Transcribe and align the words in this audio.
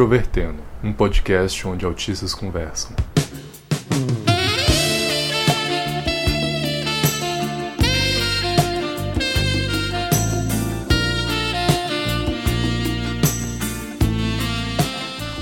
Introvertendo, 0.00 0.62
um 0.82 0.94
podcast 0.94 1.68
onde 1.68 1.84
autistas 1.84 2.32
conversam. 2.32 2.96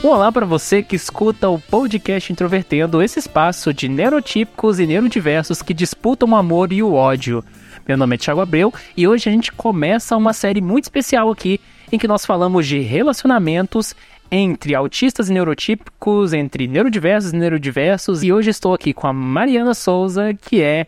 Olá 0.02 0.32
para 0.32 0.44
você 0.44 0.82
que 0.82 0.96
escuta 0.96 1.48
o 1.48 1.60
podcast 1.60 2.32
Introvertendo, 2.32 3.00
esse 3.00 3.20
espaço 3.20 3.72
de 3.72 3.88
neurotípicos 3.88 4.80
e 4.80 4.88
neurodiversos 4.88 5.62
que 5.62 5.72
disputam 5.72 6.30
o 6.30 6.34
amor 6.34 6.72
e 6.72 6.82
o 6.82 6.94
ódio. 6.94 7.44
Meu 7.86 7.96
nome 7.96 8.16
é 8.16 8.18
Thiago 8.18 8.40
Abreu 8.40 8.74
e 8.96 9.06
hoje 9.06 9.28
a 9.28 9.32
gente 9.32 9.52
começa 9.52 10.16
uma 10.16 10.32
série 10.32 10.60
muito 10.60 10.86
especial 10.86 11.30
aqui 11.30 11.60
em 11.92 11.98
que 11.98 12.08
nós 12.08 12.26
falamos 12.26 12.66
de 12.66 12.80
relacionamentos 12.80 13.94
entre 14.30 14.74
autistas 14.74 15.28
e 15.28 15.32
neurotípicos, 15.32 16.32
entre 16.32 16.66
neurodiversos 16.66 17.32
e 17.32 17.36
neurodiversos. 17.36 18.22
E 18.22 18.32
hoje 18.32 18.50
estou 18.50 18.74
aqui 18.74 18.92
com 18.92 19.06
a 19.06 19.12
Mariana 19.12 19.74
Souza, 19.74 20.34
que 20.34 20.62
é 20.62 20.86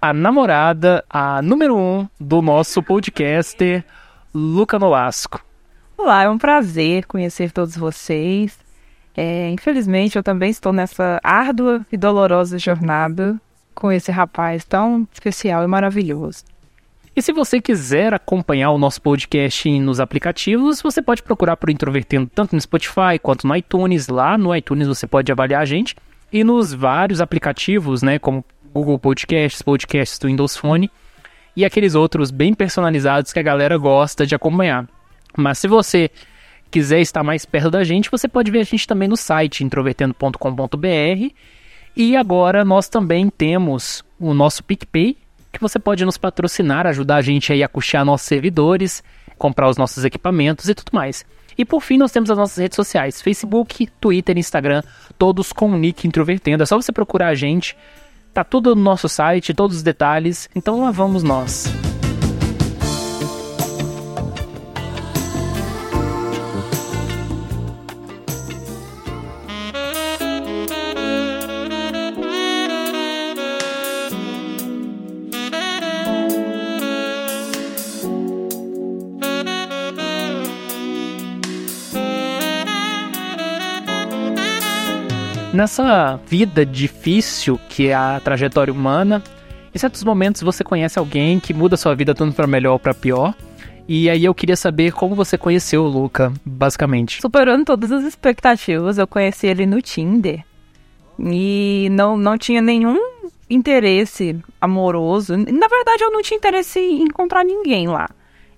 a 0.00 0.12
namorada, 0.12 1.04
a 1.08 1.40
número 1.42 1.76
um 1.76 2.08
do 2.18 2.42
nosso 2.42 2.82
podcaster, 2.82 3.84
Luca 4.34 4.78
Nolasco. 4.78 5.44
Olá, 5.96 6.24
é 6.24 6.28
um 6.28 6.38
prazer 6.38 7.06
conhecer 7.06 7.52
todos 7.52 7.76
vocês. 7.76 8.58
É, 9.16 9.50
infelizmente, 9.50 10.16
eu 10.16 10.22
também 10.22 10.50
estou 10.50 10.72
nessa 10.72 11.20
árdua 11.22 11.86
e 11.92 11.96
dolorosa 11.96 12.58
jornada 12.58 13.40
com 13.74 13.92
esse 13.92 14.10
rapaz 14.10 14.64
tão 14.64 15.06
especial 15.12 15.62
e 15.62 15.66
maravilhoso. 15.66 16.51
E 17.14 17.20
se 17.20 17.30
você 17.30 17.60
quiser 17.60 18.14
acompanhar 18.14 18.70
o 18.70 18.78
nosso 18.78 19.02
podcast 19.02 19.68
nos 19.80 20.00
aplicativos, 20.00 20.80
você 20.80 21.02
pode 21.02 21.22
procurar 21.22 21.56
por 21.58 21.68
Introvertendo 21.68 22.30
tanto 22.34 22.54
no 22.54 22.60
Spotify 22.60 23.18
quanto 23.22 23.46
no 23.46 23.54
iTunes. 23.54 24.08
Lá 24.08 24.38
no 24.38 24.54
iTunes 24.56 24.88
você 24.88 25.06
pode 25.06 25.30
avaliar 25.30 25.60
a 25.60 25.66
gente. 25.66 25.94
E 26.32 26.42
nos 26.42 26.72
vários 26.72 27.20
aplicativos, 27.20 28.02
né, 28.02 28.18
como 28.18 28.42
Google 28.72 28.98
Podcasts, 28.98 29.60
podcasts 29.60 30.18
do 30.18 30.28
Windows 30.28 30.56
Phone 30.56 30.90
e 31.54 31.66
aqueles 31.66 31.94
outros 31.94 32.30
bem 32.30 32.54
personalizados 32.54 33.30
que 33.30 33.38
a 33.38 33.42
galera 33.42 33.76
gosta 33.76 34.26
de 34.26 34.34
acompanhar. 34.34 34.88
Mas 35.36 35.58
se 35.58 35.68
você 35.68 36.10
quiser 36.70 37.00
estar 37.00 37.22
mais 37.22 37.44
perto 37.44 37.70
da 37.70 37.84
gente, 37.84 38.10
você 38.10 38.26
pode 38.26 38.50
ver 38.50 38.60
a 38.60 38.64
gente 38.64 38.86
também 38.86 39.06
no 39.06 39.18
site 39.18 39.62
introvertendo.com.br. 39.62 41.34
E 41.94 42.16
agora 42.16 42.64
nós 42.64 42.88
também 42.88 43.28
temos 43.28 44.02
o 44.18 44.32
nosso 44.32 44.64
PicPay, 44.64 45.18
que 45.52 45.60
você 45.60 45.78
pode 45.78 46.04
nos 46.04 46.16
patrocinar, 46.16 46.86
ajudar 46.86 47.16
a 47.16 47.22
gente 47.22 47.52
aí 47.52 47.62
a 47.62 47.68
custear 47.68 48.04
nossos 48.04 48.26
servidores, 48.26 49.02
comprar 49.36 49.68
os 49.68 49.76
nossos 49.76 50.04
equipamentos 50.04 50.68
e 50.68 50.74
tudo 50.74 50.90
mais. 50.92 51.24
E 51.56 51.64
por 51.64 51.82
fim, 51.82 51.98
nós 51.98 52.10
temos 52.10 52.30
as 52.30 52.38
nossas 52.38 52.56
redes 52.56 52.76
sociais: 52.76 53.20
Facebook, 53.20 53.88
Twitter, 54.00 54.38
Instagram, 54.38 54.82
todos 55.18 55.52
com 55.52 55.70
o 55.70 55.76
nick 55.76 56.06
Introvertendo. 56.06 56.62
É 56.62 56.66
só 56.66 56.80
você 56.80 56.92
procurar 56.92 57.28
a 57.28 57.34
gente. 57.34 57.76
Tá 58.32 58.42
tudo 58.42 58.74
no 58.74 58.82
nosso 58.82 59.08
site, 59.08 59.52
todos 59.52 59.76
os 59.76 59.82
detalhes. 59.82 60.48
Então 60.56 60.80
lá 60.80 60.90
vamos 60.90 61.22
nós. 61.22 61.70
Nessa 85.52 86.18
vida 86.26 86.64
difícil 86.64 87.60
que 87.68 87.88
é 87.88 87.94
a 87.94 88.18
trajetória 88.24 88.72
humana, 88.72 89.22
em 89.74 89.78
certos 89.78 90.02
momentos 90.02 90.40
você 90.40 90.64
conhece 90.64 90.98
alguém 90.98 91.38
que 91.38 91.52
muda 91.52 91.76
sua 91.76 91.94
vida 91.94 92.14
tanto 92.14 92.34
para 92.34 92.46
melhor 92.46 92.72
ou 92.72 92.78
para 92.78 92.94
pior. 92.94 93.34
E 93.86 94.08
aí 94.08 94.24
eu 94.24 94.34
queria 94.34 94.56
saber 94.56 94.92
como 94.92 95.14
você 95.14 95.36
conheceu 95.36 95.82
o 95.82 95.88
Luca, 95.88 96.32
basicamente. 96.42 97.20
Superando 97.20 97.66
todas 97.66 97.92
as 97.92 98.02
expectativas, 98.04 98.96
eu 98.96 99.06
conheci 99.06 99.46
ele 99.46 99.66
no 99.66 99.82
Tinder. 99.82 100.42
E 101.18 101.88
não, 101.90 102.16
não 102.16 102.38
tinha 102.38 102.62
nenhum 102.62 102.98
interesse 103.50 104.38
amoroso. 104.58 105.36
Na 105.36 105.68
verdade, 105.68 106.02
eu 106.02 106.10
não 106.10 106.22
tinha 106.22 106.38
interesse 106.38 106.80
em 106.80 107.02
encontrar 107.02 107.44
ninguém 107.44 107.88
lá. 107.88 108.08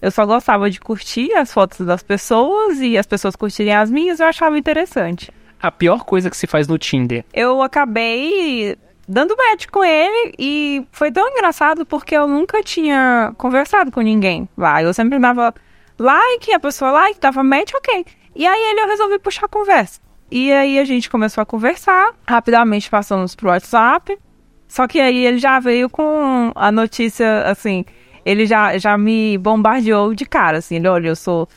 Eu 0.00 0.12
só 0.12 0.24
gostava 0.24 0.70
de 0.70 0.78
curtir 0.78 1.32
as 1.32 1.52
fotos 1.52 1.84
das 1.84 2.04
pessoas 2.04 2.78
e 2.78 2.96
as 2.96 3.06
pessoas 3.06 3.34
curtirem 3.34 3.74
as 3.74 3.90
minhas, 3.90 4.20
eu 4.20 4.26
achava 4.26 4.56
interessante 4.56 5.32
a 5.60 5.70
pior 5.70 6.04
coisa 6.04 6.30
que 6.30 6.36
se 6.36 6.46
faz 6.46 6.68
no 6.68 6.78
Tinder? 6.78 7.24
Eu 7.32 7.62
acabei 7.62 8.76
dando 9.06 9.36
match 9.36 9.66
com 9.70 9.84
ele 9.84 10.34
e 10.38 10.86
foi 10.90 11.12
tão 11.12 11.28
engraçado 11.28 11.84
porque 11.84 12.16
eu 12.16 12.26
nunca 12.26 12.62
tinha 12.62 13.32
conversado 13.36 13.90
com 13.90 14.00
ninguém 14.00 14.48
lá. 14.56 14.82
Eu 14.82 14.94
sempre 14.94 15.18
dava 15.18 15.54
like, 15.98 16.52
a 16.52 16.60
pessoa 16.60 16.90
like, 16.90 17.20
dava 17.20 17.42
match, 17.42 17.72
ok. 17.74 18.04
E 18.34 18.46
aí 18.46 18.70
ele 18.70 18.80
eu 18.80 18.88
resolvi 18.88 19.18
puxar 19.18 19.46
a 19.46 19.48
conversa. 19.48 20.00
E 20.30 20.52
aí 20.52 20.78
a 20.78 20.84
gente 20.84 21.08
começou 21.08 21.42
a 21.42 21.46
conversar, 21.46 22.12
rapidamente 22.26 22.90
passamos 22.90 23.34
pro 23.34 23.48
WhatsApp. 23.48 24.18
Só 24.66 24.88
que 24.88 24.98
aí 25.00 25.24
ele 25.24 25.38
já 25.38 25.60
veio 25.60 25.88
com 25.88 26.50
a 26.54 26.72
notícia, 26.72 27.42
assim, 27.42 27.84
ele 28.24 28.46
já, 28.46 28.76
já 28.78 28.98
me 28.98 29.38
bombardeou 29.38 30.14
de 30.14 30.24
cara, 30.24 30.58
assim, 30.58 30.76
ele, 30.76 30.88
olha, 30.88 31.08
eu 31.08 31.16
sou 31.16 31.48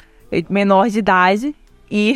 menor 0.49 0.89
de 0.89 0.99
idade, 0.99 1.55
e 1.89 2.15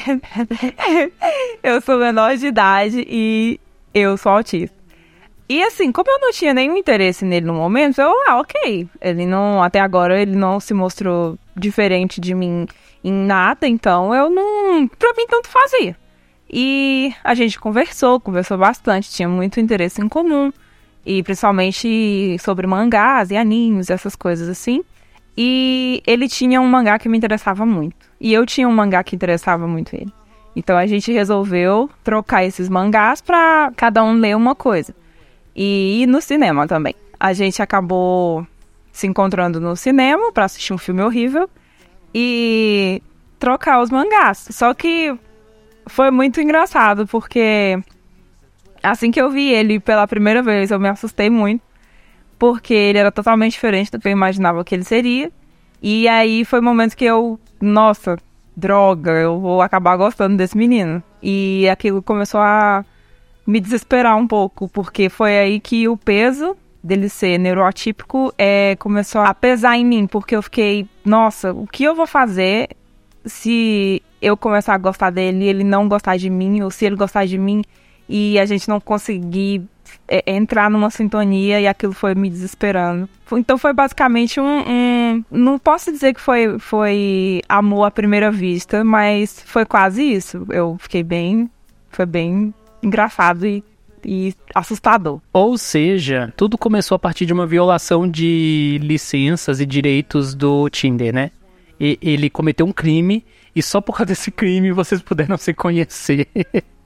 eu 1.63 1.81
sou 1.81 1.97
menor 1.97 2.35
de 2.37 2.47
idade 2.47 3.05
e 3.07 3.59
eu 3.93 4.17
sou 4.17 4.31
autista. 4.33 4.81
E 5.49 5.61
assim, 5.63 5.91
como 5.91 6.09
eu 6.09 6.19
não 6.19 6.31
tinha 6.31 6.53
nenhum 6.53 6.77
interesse 6.77 7.25
nele 7.25 7.45
no 7.45 7.53
momento, 7.53 7.99
eu, 7.99 8.09
ah, 8.27 8.39
ok. 8.39 8.87
Ele 9.01 9.25
não, 9.25 9.61
até 9.61 9.81
agora, 9.81 10.21
ele 10.21 10.33
não 10.33 10.61
se 10.61 10.73
mostrou 10.73 11.37
diferente 11.55 12.21
de 12.21 12.33
mim 12.33 12.65
em 13.03 13.11
nada, 13.11 13.67
então 13.67 14.15
eu 14.15 14.29
não. 14.29 14.87
Pra 14.87 15.13
mim, 15.17 15.27
tanto 15.27 15.49
fazia. 15.49 15.97
E 16.49 17.13
a 17.23 17.33
gente 17.33 17.59
conversou, 17.59 18.19
conversou 18.19 18.57
bastante, 18.57 19.11
tinha 19.11 19.27
muito 19.27 19.59
interesse 19.59 20.01
em 20.01 20.07
comum. 20.07 20.53
E 21.05 21.21
principalmente 21.21 22.37
sobre 22.39 22.65
mangás 22.65 23.29
e 23.29 23.35
animes, 23.35 23.89
essas 23.89 24.15
coisas 24.15 24.47
assim. 24.47 24.83
E 25.37 26.03
ele 26.05 26.27
tinha 26.27 26.59
um 26.59 26.67
mangá 26.67 26.99
que 26.99 27.07
me 27.07 27.17
interessava 27.17 27.65
muito. 27.65 27.95
E 28.19 28.33
eu 28.33 28.45
tinha 28.45 28.67
um 28.67 28.73
mangá 28.73 29.03
que 29.03 29.15
interessava 29.15 29.67
muito 29.67 29.95
ele. 29.95 30.11
Então 30.55 30.77
a 30.77 30.85
gente 30.85 31.11
resolveu 31.11 31.89
trocar 32.03 32.43
esses 32.43 32.67
mangás 32.67 33.21
para 33.21 33.71
cada 33.75 34.03
um 34.03 34.13
ler 34.13 34.35
uma 34.35 34.53
coisa. 34.53 34.93
E 35.55 36.01
ir 36.03 36.07
no 36.07 36.21
cinema 36.21 36.67
também. 36.67 36.95
A 37.19 37.33
gente 37.33 37.61
acabou 37.61 38.45
se 38.91 39.07
encontrando 39.07 39.59
no 39.59 39.75
cinema 39.75 40.31
para 40.31 40.45
assistir 40.45 40.73
um 40.73 40.77
filme 40.77 41.01
horrível 41.01 41.49
e 42.13 43.01
trocar 43.39 43.81
os 43.81 43.89
mangás. 43.89 44.47
Só 44.51 44.73
que 44.73 45.17
foi 45.87 46.11
muito 46.11 46.41
engraçado 46.41 47.07
porque 47.07 47.81
assim 48.83 49.11
que 49.11 49.21
eu 49.21 49.29
vi 49.29 49.49
ele 49.49 49.79
pela 49.79 50.07
primeira 50.07 50.43
vez, 50.43 50.71
eu 50.71 50.79
me 50.79 50.89
assustei 50.89 51.29
muito 51.29 51.70
porque 52.41 52.74
ele 52.74 52.97
era 52.97 53.12
totalmente 53.12 53.52
diferente 53.52 53.91
do 53.91 54.00
que 54.00 54.07
eu 54.07 54.12
imaginava 54.12 54.63
que 54.63 54.74
ele 54.74 54.84
seria. 54.84 55.31
E 55.79 56.07
aí 56.07 56.44
foi 56.44 56.57
o 56.57 56.62
um 56.63 56.66
momento 56.66 56.97
que 56.97 57.06
eu, 57.06 57.40
nossa, 57.62 58.18
droga, 58.57 59.12
eu 59.12 59.40
vou 59.40 59.62
acabar 59.62 59.96
gostando 59.96 60.35
desse 60.38 60.57
menino. 60.57 61.03
E 61.22 61.69
aquilo 61.69 62.02
começou 62.02 62.40
a 62.40 62.84
me 63.46 63.59
desesperar 63.59 64.17
um 64.17 64.26
pouco, 64.26 64.67
porque 64.67 65.08
foi 65.08 65.38
aí 65.38 65.59
que 65.59 65.88
o 65.88 65.96
peso 65.96 66.58
dele 66.84 67.09
ser 67.09 67.38
neuroatípico 67.38 68.34
é, 68.35 68.76
começou 68.78 69.22
a 69.22 69.35
pesar 69.35 69.78
em 69.78 69.85
mim, 69.85 70.08
porque 70.08 70.35
eu 70.35 70.41
fiquei, 70.41 70.87
nossa, 71.05 71.53
o 71.53 71.67
que 71.67 71.84
eu 71.84 71.94
vou 71.94 72.08
fazer 72.08 72.70
se 73.23 74.02
eu 74.20 74.35
começar 74.35 74.73
a 74.73 74.79
gostar 74.79 75.11
dele 75.11 75.46
e 75.46 75.47
ele 75.47 75.64
não 75.64 75.87
gostar 75.87 76.17
de 76.17 76.28
mim, 76.28 76.59
ou 76.64 76.72
se 76.72 76.85
ele 76.87 76.96
gostar 76.96 77.28
de 77.28 77.37
mim 77.37 77.61
e 78.09 78.40
a 78.40 78.47
gente 78.47 78.67
não 78.67 78.79
conseguir 78.79 79.61
é, 80.11 80.23
entrar 80.34 80.69
numa 80.69 80.90
sintonia 80.90 81.61
e 81.61 81.66
aquilo 81.66 81.93
foi 81.93 82.13
me 82.13 82.29
desesperando. 82.29 83.08
Então 83.31 83.58
foi 83.58 83.72
basicamente 83.72 84.41
um, 84.41 84.59
um, 84.67 85.23
não 85.31 85.58
posso 85.58 85.90
dizer 85.90 86.13
que 86.13 86.19
foi 86.19 86.59
foi 86.59 87.41
amor 87.47 87.85
à 87.85 87.91
primeira 87.91 88.29
vista, 88.29 88.84
mas 88.84 89.41
foi 89.46 89.66
quase 89.66 90.03
isso. 90.03 90.46
Eu 90.49 90.75
fiquei 90.81 91.02
bem, 91.02 91.49
foi 91.90 92.05
bem 92.05 92.53
engraçado 92.84 93.47
e 93.47 93.63
e 94.03 94.34
assustador. 94.53 95.22
Ou 95.31 95.58
seja, 95.58 96.34
tudo 96.35 96.58
começou 96.58 96.96
a 96.96 96.99
partir 96.99 97.25
de 97.25 97.34
uma 97.34 97.46
violação 97.46 98.09
de 98.09 98.79
licenças 98.81 99.59
e 99.59 99.66
direitos 99.66 100.34
do 100.34 100.67
Tinder, 100.69 101.13
né? 101.13 101.29
E 101.79 101.99
ele 102.02 102.29
cometeu 102.29 102.66
um 102.66 102.72
crime 102.72 103.23
e 103.55 103.61
só 103.61 103.79
por 103.79 103.93
causa 103.93 104.08
desse 104.08 104.31
crime 104.31 104.72
vocês 104.72 105.02
puderam 105.02 105.37
se 105.37 105.53
conhecer. 105.53 106.28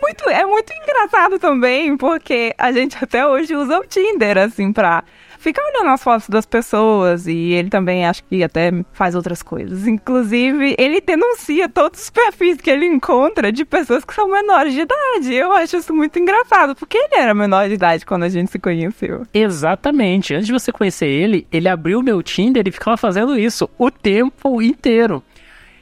muito, 0.00 0.28
é 0.28 0.44
muito 0.44 0.72
engraçado 0.72 1.38
também, 1.38 1.96
porque 1.96 2.54
a 2.56 2.72
gente 2.72 2.96
até 3.02 3.26
hoje 3.26 3.54
usa 3.54 3.78
o 3.78 3.86
Tinder, 3.86 4.38
assim, 4.38 4.72
pra 4.72 5.04
fica 5.46 5.62
olhando 5.62 5.90
as 5.90 6.02
fotos 6.02 6.28
das 6.28 6.44
pessoas 6.44 7.28
e 7.28 7.52
ele 7.52 7.70
também 7.70 8.04
acho 8.04 8.24
que 8.24 8.42
até 8.42 8.72
faz 8.92 9.14
outras 9.14 9.42
coisas. 9.42 9.86
Inclusive, 9.86 10.74
ele 10.76 11.00
denuncia 11.00 11.68
todos 11.68 12.02
os 12.02 12.10
perfis 12.10 12.56
que 12.56 12.68
ele 12.68 12.84
encontra 12.84 13.52
de 13.52 13.64
pessoas 13.64 14.04
que 14.04 14.12
são 14.12 14.28
menores 14.28 14.72
de 14.74 14.80
idade. 14.80 15.32
Eu 15.32 15.52
acho 15.52 15.76
isso 15.76 15.94
muito 15.94 16.18
engraçado, 16.18 16.74
porque 16.74 16.98
ele 16.98 17.14
era 17.14 17.32
menor 17.32 17.68
de 17.68 17.74
idade 17.74 18.04
quando 18.04 18.24
a 18.24 18.28
gente 18.28 18.50
se 18.50 18.58
conheceu. 18.58 19.22
Exatamente. 19.32 20.34
Antes 20.34 20.46
de 20.46 20.52
você 20.52 20.72
conhecer 20.72 21.06
ele, 21.06 21.46
ele 21.52 21.68
abriu 21.68 22.00
o 22.00 22.02
meu 22.02 22.22
Tinder 22.24 22.66
e 22.66 22.72
ficava 22.72 22.96
fazendo 22.96 23.38
isso 23.38 23.70
o 23.78 23.88
tempo 23.88 24.60
inteiro. 24.60 25.22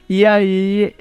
E 0.07 0.23
aí 0.23 0.93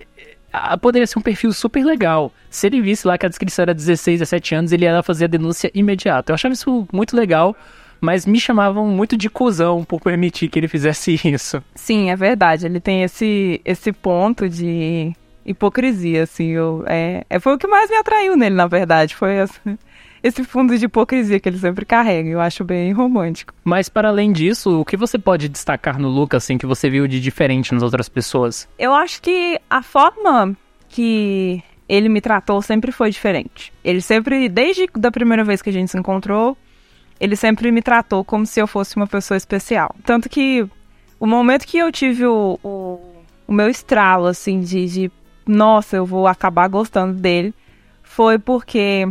poderia 0.80 1.06
ser 1.06 1.18
um 1.18 1.22
perfil 1.22 1.52
super 1.52 1.84
legal. 1.84 2.32
Se 2.50 2.66
ele 2.66 2.80
visse 2.80 3.06
lá 3.06 3.18
que 3.18 3.26
a 3.26 3.28
descrição 3.28 3.64
era 3.64 3.74
16, 3.74 4.20
17 4.20 4.54
anos, 4.54 4.72
ele 4.72 4.84
ia 4.84 5.02
fazer 5.02 5.24
a 5.24 5.28
denúncia 5.28 5.70
imediata. 5.74 6.32
Eu 6.32 6.34
achava 6.34 6.54
isso 6.54 6.86
muito 6.92 7.16
legal, 7.16 7.56
mas 8.00 8.26
me 8.26 8.38
chamavam 8.38 8.86
muito 8.86 9.16
de 9.16 9.28
cuzão 9.28 9.84
por 9.84 10.00
permitir 10.00 10.48
que 10.48 10.58
ele 10.58 10.68
fizesse 10.68 11.18
isso. 11.24 11.62
Sim, 11.74 12.10
é 12.10 12.16
verdade. 12.16 12.66
Ele 12.66 12.80
tem 12.80 13.02
esse, 13.02 13.60
esse 13.64 13.92
ponto 13.92 14.48
de 14.48 15.12
hipocrisia, 15.44 16.22
assim. 16.22 16.50
Eu, 16.50 16.84
é, 16.86 17.24
é, 17.28 17.38
foi 17.38 17.54
o 17.54 17.58
que 17.58 17.66
mais 17.66 17.90
me 17.90 17.96
atraiu 17.96 18.36
nele, 18.36 18.54
na 18.54 18.66
verdade. 18.66 19.14
Foi 19.14 19.40
assim, 19.40 19.78
esse 20.24 20.42
fundo 20.42 20.76
de 20.78 20.86
hipocrisia 20.86 21.38
que 21.38 21.46
ele 21.46 21.58
sempre 21.58 21.84
carrega. 21.84 22.30
Eu 22.30 22.40
acho 22.40 22.64
bem 22.64 22.90
romântico. 22.92 23.52
Mas 23.62 23.90
para 23.90 24.08
além 24.08 24.32
disso, 24.32 24.80
o 24.80 24.84
que 24.84 24.96
você 24.96 25.18
pode 25.18 25.50
destacar 25.50 25.98
no 25.98 26.08
Lucas, 26.08 26.42
assim, 26.42 26.56
que 26.56 26.64
você 26.64 26.88
viu 26.88 27.06
de 27.06 27.20
diferente 27.20 27.74
nas 27.74 27.82
outras 27.82 28.08
pessoas? 28.08 28.66
Eu 28.78 28.94
acho 28.94 29.20
que 29.20 29.60
a 29.68 29.82
forma 29.82 30.56
que 30.88 31.62
ele 31.86 32.08
me 32.08 32.22
tratou 32.22 32.62
sempre 32.62 32.90
foi 32.90 33.10
diferente. 33.10 33.70
Ele 33.84 34.00
sempre, 34.00 34.48
desde 34.48 34.88
a 35.02 35.10
primeira 35.10 35.44
vez 35.44 35.60
que 35.60 35.68
a 35.68 35.72
gente 35.72 35.90
se 35.90 35.98
encontrou, 35.98 36.56
ele 37.20 37.36
sempre 37.36 37.70
me 37.70 37.82
tratou 37.82 38.24
como 38.24 38.46
se 38.46 38.58
eu 38.58 38.66
fosse 38.66 38.96
uma 38.96 39.06
pessoa 39.06 39.36
especial. 39.36 39.94
Tanto 40.06 40.30
que 40.30 40.66
o 41.20 41.26
momento 41.26 41.66
que 41.66 41.76
eu 41.76 41.92
tive 41.92 42.24
o, 42.24 42.58
o, 42.64 42.98
o 43.46 43.52
meu 43.52 43.68
estralo, 43.68 44.24
assim, 44.24 44.60
de, 44.60 44.86
de, 44.86 45.12
nossa, 45.46 45.96
eu 45.96 46.06
vou 46.06 46.26
acabar 46.26 46.66
gostando 46.66 47.12
dele, 47.12 47.52
foi 48.02 48.38
porque 48.38 49.06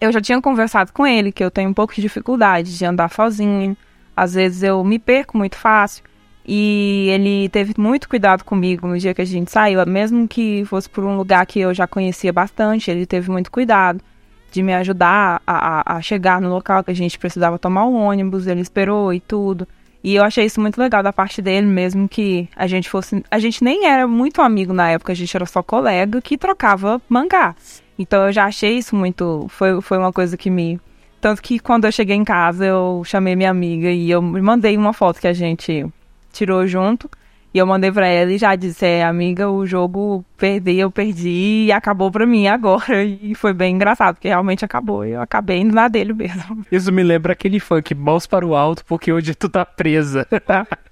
eu 0.00 0.12
já 0.12 0.20
tinha 0.20 0.40
conversado 0.40 0.92
com 0.92 1.06
ele 1.06 1.32
que 1.32 1.42
eu 1.42 1.50
tenho 1.50 1.70
um 1.70 1.74
pouco 1.74 1.94
de 1.94 2.00
dificuldade 2.00 2.76
de 2.76 2.84
andar 2.84 3.10
sozinho. 3.10 3.76
Às 4.16 4.34
vezes 4.34 4.62
eu 4.62 4.82
me 4.84 4.98
perco 4.98 5.36
muito 5.36 5.56
fácil. 5.56 6.04
E 6.46 7.08
ele 7.10 7.48
teve 7.50 7.74
muito 7.76 8.08
cuidado 8.08 8.42
comigo 8.42 8.88
no 8.88 8.98
dia 8.98 9.12
que 9.12 9.20
a 9.20 9.24
gente 9.24 9.50
saiu, 9.50 9.84
mesmo 9.84 10.26
que 10.26 10.64
fosse 10.64 10.88
por 10.88 11.04
um 11.04 11.14
lugar 11.14 11.44
que 11.44 11.60
eu 11.60 11.74
já 11.74 11.86
conhecia 11.86 12.32
bastante, 12.32 12.90
ele 12.90 13.04
teve 13.04 13.30
muito 13.30 13.50
cuidado 13.50 14.02
de 14.50 14.62
me 14.62 14.72
ajudar 14.72 15.42
a, 15.46 15.96
a, 15.96 16.00
chegar 16.00 16.40
no 16.40 16.48
local 16.48 16.82
que 16.82 16.90
a 16.90 16.94
gente 16.94 17.18
precisava 17.18 17.58
tomar 17.58 17.84
o 17.84 17.92
ônibus, 17.92 18.46
ele 18.46 18.62
esperou 18.62 19.12
e 19.12 19.20
tudo. 19.20 19.68
E 20.02 20.14
eu 20.14 20.24
achei 20.24 20.46
isso 20.46 20.58
muito 20.58 20.78
legal 20.78 21.02
da 21.02 21.12
parte 21.12 21.42
dele, 21.42 21.66
mesmo 21.66 22.08
que 22.08 22.48
a 22.56 22.66
gente 22.66 22.88
fosse. 22.88 23.22
A 23.30 23.38
gente 23.38 23.62
nem 23.62 23.86
era 23.86 24.06
muito 24.06 24.40
amigo 24.40 24.72
na 24.72 24.90
época, 24.90 25.12
a 25.12 25.16
gente 25.16 25.36
era 25.36 25.44
só 25.44 25.62
colega 25.62 26.22
que 26.22 26.38
trocava 26.38 26.98
mangá. 27.10 27.54
Então 27.98 28.26
eu 28.26 28.32
já 28.32 28.44
achei 28.44 28.78
isso 28.78 28.94
muito. 28.94 29.46
Foi, 29.48 29.80
foi 29.80 29.98
uma 29.98 30.12
coisa 30.12 30.36
que 30.36 30.50
me. 30.50 30.80
Tanto 31.20 31.42
que 31.42 31.58
quando 31.58 31.84
eu 31.84 31.92
cheguei 31.92 32.14
em 32.14 32.24
casa, 32.24 32.64
eu 32.64 33.02
chamei 33.04 33.34
minha 33.34 33.50
amiga 33.50 33.90
e 33.90 34.08
eu 34.08 34.22
mandei 34.22 34.76
uma 34.76 34.92
foto 34.92 35.20
que 35.20 35.26
a 35.26 35.32
gente 35.32 35.84
tirou 36.32 36.66
junto. 36.66 37.10
E 37.52 37.58
eu 37.58 37.66
mandei 37.66 37.90
pra 37.90 38.06
ela 38.06 38.30
e 38.30 38.36
já 38.36 38.54
disse, 38.54 38.84
é, 38.84 39.02
amiga, 39.02 39.50
o 39.50 39.66
jogo 39.66 40.22
perdi, 40.36 40.78
eu 40.78 40.90
perdi 40.90 41.64
e 41.66 41.72
acabou 41.72 42.10
pra 42.10 42.26
mim 42.26 42.46
agora. 42.46 43.02
E 43.20 43.34
foi 43.34 43.52
bem 43.52 43.74
engraçado, 43.74 44.16
porque 44.16 44.28
realmente 44.28 44.64
acabou. 44.64 45.04
Eu 45.04 45.20
acabei 45.20 45.58
indo 45.58 45.74
na 45.74 45.88
dele 45.88 46.12
mesmo. 46.12 46.64
Isso 46.70 46.92
me 46.92 47.02
lembra 47.02 47.32
aquele 47.32 47.58
funk, 47.58 47.94
mãos 47.94 48.26
para 48.26 48.46
o 48.46 48.54
alto, 48.54 48.84
porque 48.84 49.10
hoje 49.12 49.34
tu 49.34 49.48
tá 49.48 49.64
presa. 49.64 50.26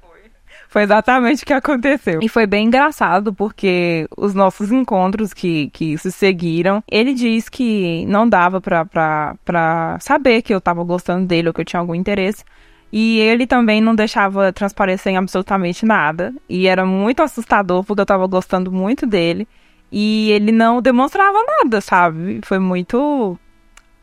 Foi 0.77 0.83
exatamente 0.83 1.43
o 1.43 1.47
que 1.47 1.55
aconteceu. 1.55 2.21
E 2.21 2.29
foi 2.29 2.47
bem 2.47 2.67
engraçado, 2.67 3.33
porque 3.33 4.07
os 4.15 4.35
nossos 4.35 4.71
encontros 4.71 5.33
que, 5.33 5.71
que 5.71 5.97
se 5.97 6.13
seguiram, 6.13 6.85
ele 6.87 7.15
disse 7.15 7.51
que 7.51 8.05
não 8.05 8.29
dava 8.29 8.61
pra, 8.61 8.85
pra, 8.85 9.37
pra 9.43 9.97
saber 10.03 10.43
que 10.43 10.53
eu 10.53 10.61
tava 10.61 10.85
gostando 10.85 11.25
dele 11.25 11.49
ou 11.49 11.55
que 11.55 11.63
eu 11.63 11.65
tinha 11.65 11.81
algum 11.81 11.95
interesse. 11.95 12.45
E 12.93 13.19
ele 13.21 13.47
também 13.47 13.81
não 13.81 13.95
deixava 13.95 14.53
transparecer 14.53 15.15
em 15.15 15.17
absolutamente 15.17 15.87
nada. 15.87 16.35
E 16.47 16.67
era 16.67 16.85
muito 16.85 17.23
assustador, 17.23 17.83
porque 17.83 18.03
eu 18.03 18.07
tava 18.07 18.27
gostando 18.27 18.71
muito 18.71 19.07
dele. 19.07 19.49
E 19.91 20.31
ele 20.31 20.53
não 20.53 20.83
demonstrava 20.83 21.39
nada, 21.59 21.81
sabe? 21.81 22.41
Foi 22.45 22.59
muito. 22.59 23.39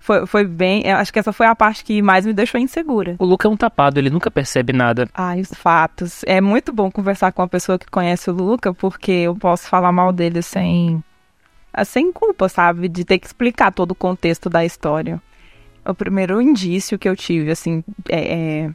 Foi, 0.03 0.25
foi 0.25 0.43
bem. 0.45 0.83
Acho 0.91 1.13
que 1.13 1.19
essa 1.19 1.31
foi 1.31 1.45
a 1.45 1.55
parte 1.55 1.83
que 1.83 2.01
mais 2.01 2.25
me 2.25 2.33
deixou 2.33 2.59
insegura. 2.59 3.15
O 3.19 3.25
Luca 3.25 3.47
é 3.47 3.51
um 3.51 3.55
tapado, 3.55 3.97
ele 3.97 4.09
nunca 4.09 4.29
percebe 4.29 4.73
nada. 4.73 5.07
Ai, 5.13 5.39
os 5.39 5.53
fatos. 5.53 6.23
É 6.25 6.41
muito 6.41 6.73
bom 6.73 6.91
conversar 6.91 7.31
com 7.31 7.41
uma 7.41 7.47
pessoa 7.47 7.79
que 7.79 7.89
conhece 7.89 8.29
o 8.29 8.33
Luca, 8.33 8.73
porque 8.73 9.11
eu 9.11 9.35
posso 9.35 9.69
falar 9.69 9.93
mal 9.93 10.11
dele 10.11 10.41
sem. 10.41 11.01
sem 11.85 12.11
culpa, 12.11 12.49
sabe? 12.49 12.89
De 12.89 13.05
ter 13.05 13.17
que 13.17 13.27
explicar 13.27 13.71
todo 13.71 13.91
o 13.91 13.95
contexto 13.95 14.49
da 14.49 14.65
história 14.65 15.21
o 15.85 15.93
primeiro 15.93 16.41
indício 16.41 16.97
que 16.97 17.07
eu 17.07 17.15
tive, 17.15 17.51
assim, 17.51 17.83
é, 18.09 18.33
é, 18.65 18.71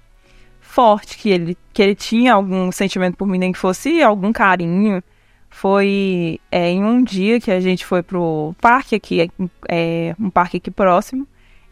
forte 0.61 1.17
que 1.17 1.31
ele, 1.31 1.57
que 1.73 1.83
ele 1.83 1.95
tinha 1.95 2.35
algum 2.35 2.71
sentimento 2.71 3.17
por 3.17 3.27
mim, 3.27 3.39
nem 3.39 3.53
que 3.53 3.59
fosse 3.59 4.03
algum 4.03 4.33
carinho, 4.33 5.03
foi 5.51 6.41
é, 6.51 6.71
em 6.71 6.85
um 6.85 7.03
dia 7.03 7.41
que 7.41 7.51
a 7.51 7.61
gente 7.61 7.85
foi 7.85 8.03
pro 8.03 8.55
parque 8.61 8.95
aqui, 8.95 9.31
é, 9.69 10.15
um 10.19 10.31
parque 10.31 10.59
aqui 10.59 10.71
próximo, 10.71 11.27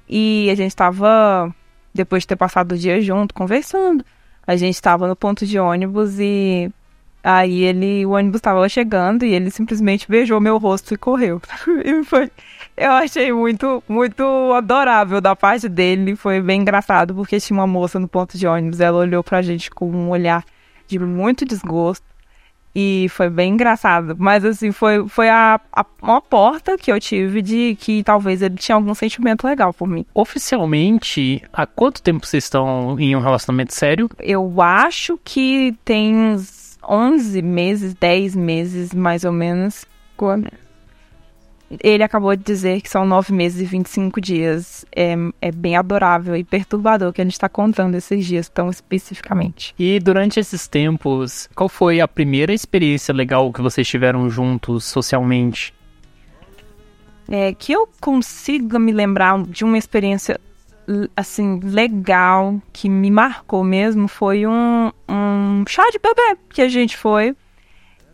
e 0.09 0.49
a 0.51 0.55
gente 0.55 0.71
estava, 0.71 1.55
depois 1.95 2.23
de 2.23 2.29
ter 2.29 2.37
passado 2.37 2.73
o 2.73 2.79
dia 2.79 3.01
junto, 3.01 3.35
conversando, 3.35 4.05
a 4.47 4.57
gente 4.57 4.75
estava 4.75 5.09
no 5.09 5.17
ponto 5.17 5.47
de 5.47 5.59
ônibus 5.59 6.19
e 6.19 6.71
aí 7.23 7.65
ele, 7.65 8.07
o 8.07 8.11
ônibus 8.11 8.39
estava 8.39 8.69
chegando 8.69 9.25
e 9.25 9.35
ele 9.35 9.51
simplesmente 9.51 10.09
beijou 10.09 10.41
meu 10.41 10.59
rosto 10.59 10.95
e 10.95 10.97
correu. 10.97 11.41
e 11.85 12.05
foi 12.05 12.31
eu 12.77 12.91
achei 12.93 13.33
muito, 13.33 13.83
muito 13.89 14.23
adorável 14.53 15.19
da 15.19 15.35
parte 15.35 15.67
dele. 15.67 16.15
Foi 16.15 16.43
bem 16.43 16.61
engraçado, 16.61 17.15
porque 17.15 17.41
tinha 17.41 17.59
uma 17.59 17.67
moça 17.67 17.99
no 17.99 18.07
ponto 18.07 18.37
de 18.37 18.47
ônibus. 18.47 18.81
Ela 18.81 18.99
olhou 18.99 19.25
pra 19.25 19.41
gente 19.41 19.71
com 19.71 19.91
um 19.91 20.11
olhar 20.11 20.45
de 20.87 20.99
muito 20.99 21.47
desgosto. 21.47 22.05
E 22.79 23.09
foi 23.09 23.31
bem 23.31 23.55
engraçado. 23.55 24.15
Mas, 24.19 24.45
assim, 24.45 24.71
foi, 24.71 25.09
foi 25.09 25.31
a, 25.31 25.59
a, 25.73 25.87
uma 26.03 26.21
porta 26.21 26.77
que 26.77 26.93
eu 26.93 27.01
tive 27.01 27.41
de 27.41 27.75
que 27.81 28.03
talvez 28.03 28.43
ele 28.43 28.57
tinha 28.57 28.77
algum 28.77 28.95
sentimento 28.95 29.47
legal 29.47 29.73
por 29.73 29.89
mim. 29.89 30.05
Oficialmente, 30.13 31.43
há 31.51 31.65
quanto 31.65 32.03
tempo 32.03 32.27
vocês 32.27 32.45
estão 32.45 33.01
em 33.01 33.17
um 33.17 33.21
relacionamento 33.21 33.73
sério? 33.73 34.11
Eu 34.19 34.61
acho 34.61 35.19
que 35.25 35.75
tem 35.87 36.15
uns 36.15 36.77
11 36.87 37.41
meses, 37.41 37.95
10 37.95 38.37
meses, 38.37 38.93
mais 38.93 39.25
ou 39.25 39.33
menos. 39.33 39.87
Quando? 40.15 40.47
Ele 41.83 42.03
acabou 42.03 42.35
de 42.37 42.45
dizer 42.45 42.81
que 42.81 42.89
são 42.89 43.05
nove 43.05 43.33
meses 43.33 43.61
e 43.61 43.65
25 43.65 44.21
dias. 44.21 44.85
É, 44.95 45.15
é 45.41 45.51
bem 45.51 45.77
adorável 45.77 46.37
e 46.37 46.45
perturbador 46.45 47.13
que 47.13 47.21
a 47.21 47.25
gente 47.25 47.33
está 47.33 47.49
contando 47.49 47.97
esses 47.97 48.25
dias 48.25 48.49
tão 48.49 48.71
especificamente. 48.71 49.75
E 49.79 49.99
durante 49.99 50.39
esses 50.39 50.69
tempos, 50.69 51.49
qual 51.55 51.69
foi 51.69 52.01
a 52.01 52.07
primeira 52.07 52.53
experiência 52.53 53.13
legal 53.13 53.53
que 53.53 53.61
vocês 53.61 53.87
tiveram 53.87 54.31
juntos 54.31 54.85
socialmente? 54.85 55.75
É, 57.29 57.53
que 57.53 57.73
eu 57.73 57.89
consiga 58.01 58.79
me 58.79 58.93
lembrar 58.93 59.43
de 59.43 59.65
uma 59.65 59.77
experiência 59.77 60.41
assim 61.17 61.59
legal 61.61 62.63
que 62.73 62.89
me 62.89 63.11
marcou 63.11 63.65
mesmo 63.65 64.07
foi 64.07 64.47
um, 64.47 64.93
um 65.09 65.65
chá 65.67 65.83
de 65.91 65.99
bebê 65.99 66.39
que 66.49 66.63
a 66.63 66.69
gente 66.69 66.97
foi 66.97 67.35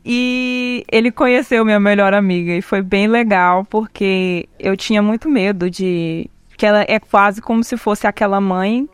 e 0.04 0.84
ele 0.90 1.12
conheceu 1.12 1.64
minha 1.64 1.78
melhor 1.78 2.12
amiga 2.12 2.52
e 2.52 2.62
foi 2.62 2.82
bem 2.82 3.06
legal 3.06 3.64
porque 3.64 4.48
eu 4.58 4.76
tinha 4.76 5.00
muito 5.00 5.28
medo 5.28 5.70
de 5.70 6.28
que 6.56 6.66
ela 6.66 6.84
é 6.88 6.98
quase 6.98 7.40
como 7.40 7.62
se 7.62 7.76
fosse 7.76 8.06
aquela 8.06 8.40
mãe 8.40 8.88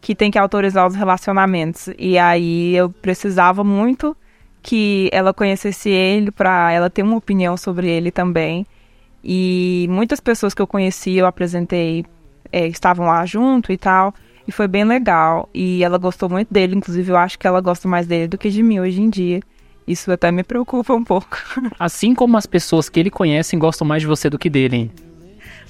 que 0.00 0.14
tem 0.14 0.30
que 0.30 0.38
autorizar 0.38 0.86
os 0.86 0.94
relacionamentos. 0.94 1.88
E 1.98 2.18
aí 2.18 2.74
eu 2.76 2.90
precisava 2.90 3.64
muito 3.64 4.16
que 4.62 5.08
ela 5.12 5.32
conhecesse 5.34 5.90
ele 5.90 6.30
para 6.30 6.72
ela 6.72 6.90
ter 6.90 7.02
uma 7.02 7.16
opinião 7.16 7.56
sobre 7.56 7.88
ele 7.88 8.10
também. 8.10 8.66
E 9.22 9.86
muitas 9.90 10.20
pessoas 10.20 10.54
que 10.54 10.60
eu 10.60 10.66
conheci 10.66 11.16
eu 11.16 11.26
apresentei 11.26 12.04
é, 12.52 12.66
estavam 12.66 13.06
lá 13.06 13.24
junto 13.26 13.72
e 13.72 13.76
tal. 13.76 14.14
E 14.46 14.52
foi 14.52 14.68
bem 14.68 14.84
legal. 14.84 15.48
E 15.54 15.82
ela 15.82 15.98
gostou 15.98 16.28
muito 16.28 16.52
dele, 16.52 16.76
inclusive 16.76 17.10
eu 17.10 17.16
acho 17.16 17.38
que 17.38 17.46
ela 17.46 17.60
gosta 17.60 17.88
mais 17.88 18.06
dele 18.06 18.28
do 18.28 18.38
que 18.38 18.50
de 18.50 18.62
mim 18.62 18.80
hoje 18.80 19.00
em 19.00 19.08
dia. 19.08 19.40
Isso 19.86 20.10
até 20.10 20.32
me 20.32 20.42
preocupa 20.42 20.94
um 20.94 21.04
pouco. 21.04 21.36
Assim 21.78 22.14
como 22.14 22.36
as 22.36 22.46
pessoas 22.46 22.88
que 22.88 22.98
ele 22.98 23.10
conhece 23.10 23.56
gostam 23.56 23.86
mais 23.86 24.02
de 24.02 24.06
você 24.06 24.30
do 24.30 24.38
que 24.38 24.48
dele. 24.48 24.90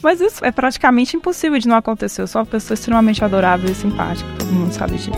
Mas 0.02 0.20
isso 0.20 0.44
é 0.44 0.52
praticamente 0.52 1.16
impossível 1.16 1.58
de 1.58 1.66
não 1.66 1.76
acontecer. 1.76 2.22
Eu 2.22 2.26
sou 2.26 2.40
uma 2.40 2.46
pessoa 2.46 2.74
extremamente 2.74 3.24
adorável 3.24 3.70
e 3.70 3.74
simpática. 3.74 4.28
Todo 4.38 4.52
mundo 4.52 4.72
sabe 4.72 4.96
disso. 4.96 5.10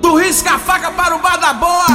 Tu 0.00 0.16
risca 0.16 0.54
a 0.54 0.58
faca 0.58 0.90
para 0.90 1.14
o 1.14 1.18
bar 1.18 1.36
da 1.36 1.52
boa! 1.52 1.86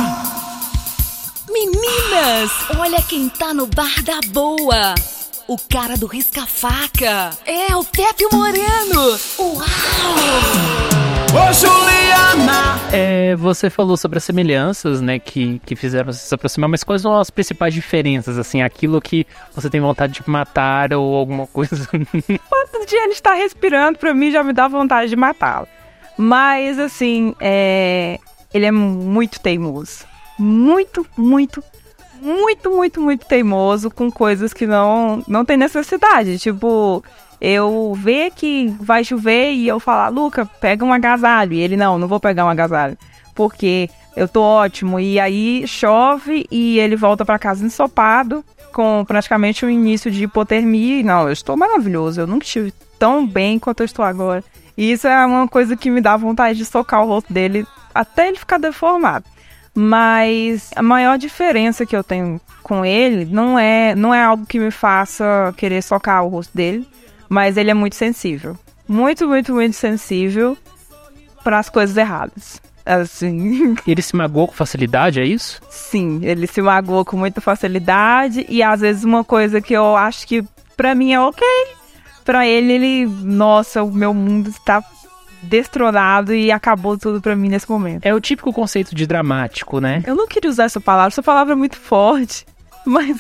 Meninas, 1.52 2.52
olha 2.78 3.02
quem 3.02 3.28
tá 3.28 3.54
no 3.54 3.66
bar 3.66 4.04
da 4.04 4.20
boa! 4.28 4.94
o 5.48 5.58
cara 5.58 5.96
do 5.96 6.06
risca-faca. 6.08 7.32
É 7.46 7.76
o 7.76 7.84
Pepe 7.86 8.28
Moreno. 8.32 9.18
Uau! 9.40 10.77
Ô 11.38 11.54
Juliana! 11.54 12.80
É, 12.92 13.36
você 13.36 13.70
falou 13.70 13.96
sobre 13.96 14.18
as 14.18 14.24
semelhanças, 14.24 15.02
né, 15.02 15.20
que, 15.20 15.62
que 15.64 15.76
fizeram 15.76 16.12
você 16.12 16.28
se 16.28 16.34
aproximar, 16.34 16.68
mas 16.68 16.84
quais 16.84 17.04
são 17.04 17.16
as 17.16 17.30
principais 17.30 17.76
diferenças, 17.76 18.40
assim, 18.40 18.64
aquilo 18.64 19.00
que 19.00 19.28
você 19.54 19.70
tem 19.70 19.80
vontade 19.80 20.14
de 20.14 20.28
matar 20.28 20.94
ou 20.94 21.16
alguma 21.16 21.46
coisa? 21.54 21.88
Quanto 21.88 22.86
dia 22.88 23.04
ele 23.04 23.14
está 23.14 23.36
respirando, 23.36 24.00
pra 24.00 24.16
mim 24.16 24.32
já 24.32 24.44
me 24.44 24.52
dá 24.52 24.68
vontade 24.68 25.10
de 25.10 25.16
matá-lo. 25.16 25.68
Mas, 26.18 26.80
assim, 26.80 27.36
é... 27.40 28.18
ele 28.52 28.66
é 28.66 28.72
muito 28.72 29.40
teimoso. 29.40 30.06
Muito, 30.40 31.06
muito, 31.16 31.64
muito, 32.20 32.72
muito, 32.72 33.00
muito 33.00 33.26
teimoso 33.28 33.92
com 33.92 34.12
coisas 34.12 34.54
que 34.54 34.66
não, 34.66 35.24
não 35.28 35.46
tem 35.46 35.56
necessidade. 35.56 36.40
Tipo, 36.40 37.04
eu 37.40 37.94
ver 37.96 38.32
que 38.32 38.76
vai 38.80 39.04
chover 39.04 39.52
e 39.54 39.68
eu 39.68 39.80
falar, 39.80 40.10
Luca, 40.10 40.46
pega 40.46 40.84
um 40.84 40.94
agasalho. 40.94 41.54
E 41.54 41.60
ele, 41.60 41.78
não, 41.78 41.98
não 41.98 42.08
vou 42.08 42.20
pegar 42.20 42.46
um 42.46 42.50
agasalho. 42.50 42.98
Porque 43.36 43.90
eu 44.16 44.28
tô 44.28 44.42
ótimo. 44.42 45.00
E 45.00 45.20
aí 45.20 45.68
chove 45.68 46.46
e 46.50 46.80
ele 46.80 46.96
volta 46.96 47.24
para 47.24 47.38
casa 47.38 47.66
ensopado, 47.66 48.44
com 48.74 49.06
praticamente 49.08 49.66
o 49.66 49.70
início 49.70 50.10
de 50.10 50.24
hipotermia. 50.24 51.00
E, 51.00 51.04
não, 51.04 51.28
eu 51.28 51.34
estou 51.34 51.56
maravilhoso. 51.56 52.22
Eu 52.22 52.28
nunca 52.28 52.46
estive 52.46 52.74
tão 52.98 53.26
bem 53.26 53.60
quanto 53.60 53.82
eu 53.82 53.86
estou 53.86 54.04
agora. 54.04 54.44
E 54.76 54.92
isso 54.92 55.08
é 55.08 55.26
uma 55.26 55.48
coisa 55.48 55.76
que 55.76 55.90
me 55.90 56.02
dá 56.02 56.16
vontade 56.18 56.58
de 56.58 56.66
socar 56.66 57.04
o 57.04 57.08
rosto 57.08 57.32
dele 57.32 57.66
até 57.94 58.28
ele 58.28 58.38
ficar 58.38 58.60
deformado. 58.60 59.26
Mas 59.74 60.72
a 60.76 60.82
maior 60.82 61.18
diferença 61.18 61.86
que 61.86 61.96
eu 61.96 62.04
tenho 62.04 62.42
com 62.64 62.84
ele 62.84 63.26
não 63.26 63.58
é, 63.58 63.96
não 63.96 64.14
é 64.14 64.24
algo 64.24 64.46
que 64.46 64.60
me 64.60 64.72
faça 64.72 65.54
querer 65.56 65.82
socar 65.82 66.24
o 66.24 66.30
rosto 66.30 66.56
dele, 66.56 66.88
mas 67.30 67.58
ele 67.58 67.72
é 67.72 67.74
muito 67.74 67.96
sensível. 67.96 68.58
Muito, 68.88 69.28
muito, 69.28 69.54
muito 69.54 69.76
sensível 69.76 70.58
para 71.44 71.60
as 71.60 71.70
coisas 71.70 71.96
erradas. 71.98 72.62
Assim, 72.86 73.76
Ele 73.86 74.02
se 74.02 74.16
magoou 74.16 74.48
com 74.48 74.54
facilidade, 74.54 75.20
é 75.20 75.26
isso? 75.26 75.60
sim, 75.70 76.22
ele 76.24 76.48
se 76.48 76.62
magoa 76.62 77.04
com 77.04 77.18
muita 77.18 77.42
facilidade 77.42 78.46
e 78.48 78.64
às 78.64 78.80
vezes 78.80 79.04
uma 79.04 79.24
coisa 79.26 79.60
que 79.60 79.74
eu 79.74 79.96
acho 79.98 80.26
que 80.26 80.44
pra 80.76 80.96
mim 80.96 81.12
é 81.12 81.20
ok, 81.20 81.46
pra 82.24 82.48
ele 82.48 82.72
ele, 82.74 83.06
nossa, 83.06 83.84
o 83.84 83.92
meu 83.92 84.14
mundo 84.14 84.50
está 84.50 84.82
destronado 85.44 86.34
e 86.34 86.52
acabou 86.52 86.98
tudo 86.98 87.22
pra 87.22 87.36
mim 87.36 87.50
nesse 87.50 87.70
momento. 87.70 88.06
É 88.06 88.14
o 88.14 88.22
típico 88.22 88.54
conceito 88.54 88.96
de 88.96 89.06
dramático, 89.06 89.80
né? 89.80 90.02
Eu 90.06 90.16
não 90.16 90.28
queria 90.28 90.50
usar 90.50 90.64
essa 90.66 90.80
palavra, 90.80 91.10
essa 91.10 91.24
palavra 91.24 91.54
é 91.54 91.56
muito 91.56 91.78
forte, 91.78 92.46
mas 92.86 93.18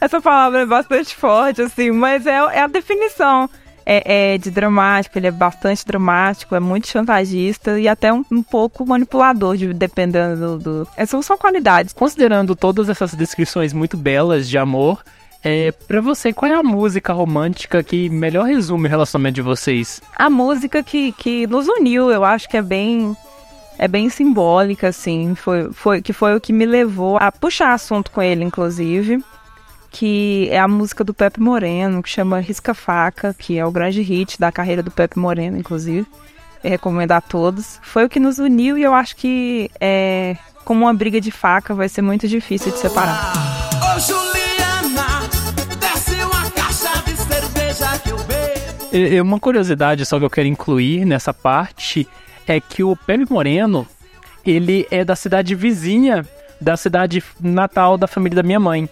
essa 0.00 0.20
palavra 0.20 0.60
é 0.62 0.66
bastante 0.66 1.14
forte, 1.14 1.62
assim, 1.62 1.90
mas 1.90 2.26
é, 2.26 2.36
é 2.36 2.62
a 2.62 2.66
definição. 2.66 3.48
É, 3.84 4.34
é 4.34 4.38
de 4.38 4.50
dramático, 4.50 5.18
ele 5.18 5.26
é 5.26 5.30
bastante 5.30 5.84
dramático, 5.84 6.54
é 6.54 6.60
muito 6.60 6.86
chantagista 6.86 7.80
e 7.80 7.88
até 7.88 8.12
um, 8.12 8.24
um 8.30 8.42
pouco 8.42 8.86
manipulador, 8.86 9.56
de, 9.56 9.72
dependendo 9.72 10.58
do. 10.58 10.88
Essas 10.96 11.24
são 11.24 11.36
qualidades. 11.36 11.92
Considerando 11.92 12.54
todas 12.54 12.88
essas 12.88 13.14
descrições 13.14 13.72
muito 13.72 13.96
belas 13.96 14.48
de 14.48 14.58
amor, 14.58 15.02
é, 15.42 15.72
pra 15.72 16.00
você, 16.00 16.32
qual 16.32 16.50
é 16.50 16.54
a 16.54 16.62
música 16.62 17.12
romântica 17.12 17.82
que 17.82 18.10
melhor 18.10 18.44
resume 18.44 18.86
o 18.86 18.90
relacionamento 18.90 19.36
de 19.36 19.42
vocês? 19.42 20.00
A 20.16 20.28
música 20.28 20.82
que, 20.82 21.12
que 21.12 21.46
nos 21.46 21.66
uniu, 21.66 22.10
eu 22.10 22.24
acho 22.24 22.48
que 22.48 22.56
é 22.56 22.62
bem. 22.62 23.16
É 23.78 23.88
bem 23.88 24.10
simbólica, 24.10 24.88
assim. 24.88 25.34
Foi, 25.34 25.72
foi, 25.72 26.02
que 26.02 26.12
foi 26.12 26.36
o 26.36 26.40
que 26.40 26.52
me 26.52 26.66
levou 26.66 27.16
a 27.16 27.32
puxar 27.32 27.72
assunto 27.72 28.10
com 28.10 28.20
ele, 28.20 28.44
inclusive. 28.44 29.24
Que 29.90 30.48
é 30.50 30.58
a 30.58 30.68
música 30.68 31.02
do 31.02 31.12
Pepe 31.12 31.40
Moreno, 31.40 32.02
que 32.02 32.08
chama 32.08 32.38
Risca 32.38 32.72
Faca, 32.74 33.34
que 33.36 33.58
é 33.58 33.66
o 33.66 33.70
grande 33.72 34.00
hit 34.02 34.38
da 34.38 34.52
carreira 34.52 34.82
do 34.82 34.90
Pepe 34.90 35.18
Moreno, 35.18 35.56
inclusive. 35.58 36.06
Eu 36.62 36.70
recomendo 36.70 37.12
a 37.12 37.20
todos. 37.20 37.78
Foi 37.82 38.04
o 38.04 38.08
que 38.08 38.20
nos 38.20 38.38
uniu 38.38 38.78
e 38.78 38.82
eu 38.82 38.94
acho 38.94 39.16
que, 39.16 39.70
é, 39.80 40.36
como 40.64 40.84
uma 40.84 40.94
briga 40.94 41.20
de 41.20 41.30
faca, 41.30 41.74
vai 41.74 41.88
ser 41.88 42.02
muito 42.02 42.28
difícil 42.28 42.70
de 42.70 42.78
separar. 42.78 43.32
Ô 43.94 43.98
Juliana, 43.98 45.28
desce 45.80 46.14
uma 46.22 46.50
caixa 46.50 47.02
de 47.04 47.16
cerveja 47.16 47.98
que 47.98 48.10
eu 48.10 48.18
bebo. 48.18 48.88
E- 48.92 49.14
e 49.16 49.20
Uma 49.20 49.40
curiosidade 49.40 50.04
só 50.06 50.18
que 50.18 50.24
eu 50.24 50.30
quero 50.30 50.46
incluir 50.48 51.04
nessa 51.04 51.32
parte 51.34 52.06
é 52.46 52.60
que 52.60 52.84
o 52.84 52.94
Pepe 52.94 53.26
Moreno, 53.30 53.88
ele 54.46 54.86
é 54.90 55.04
da 55.04 55.16
cidade 55.16 55.54
vizinha 55.54 56.24
da 56.60 56.76
cidade 56.76 57.24
natal 57.40 57.96
da 57.96 58.06
família 58.06 58.36
da 58.36 58.42
minha 58.42 58.60
mãe. 58.60 58.88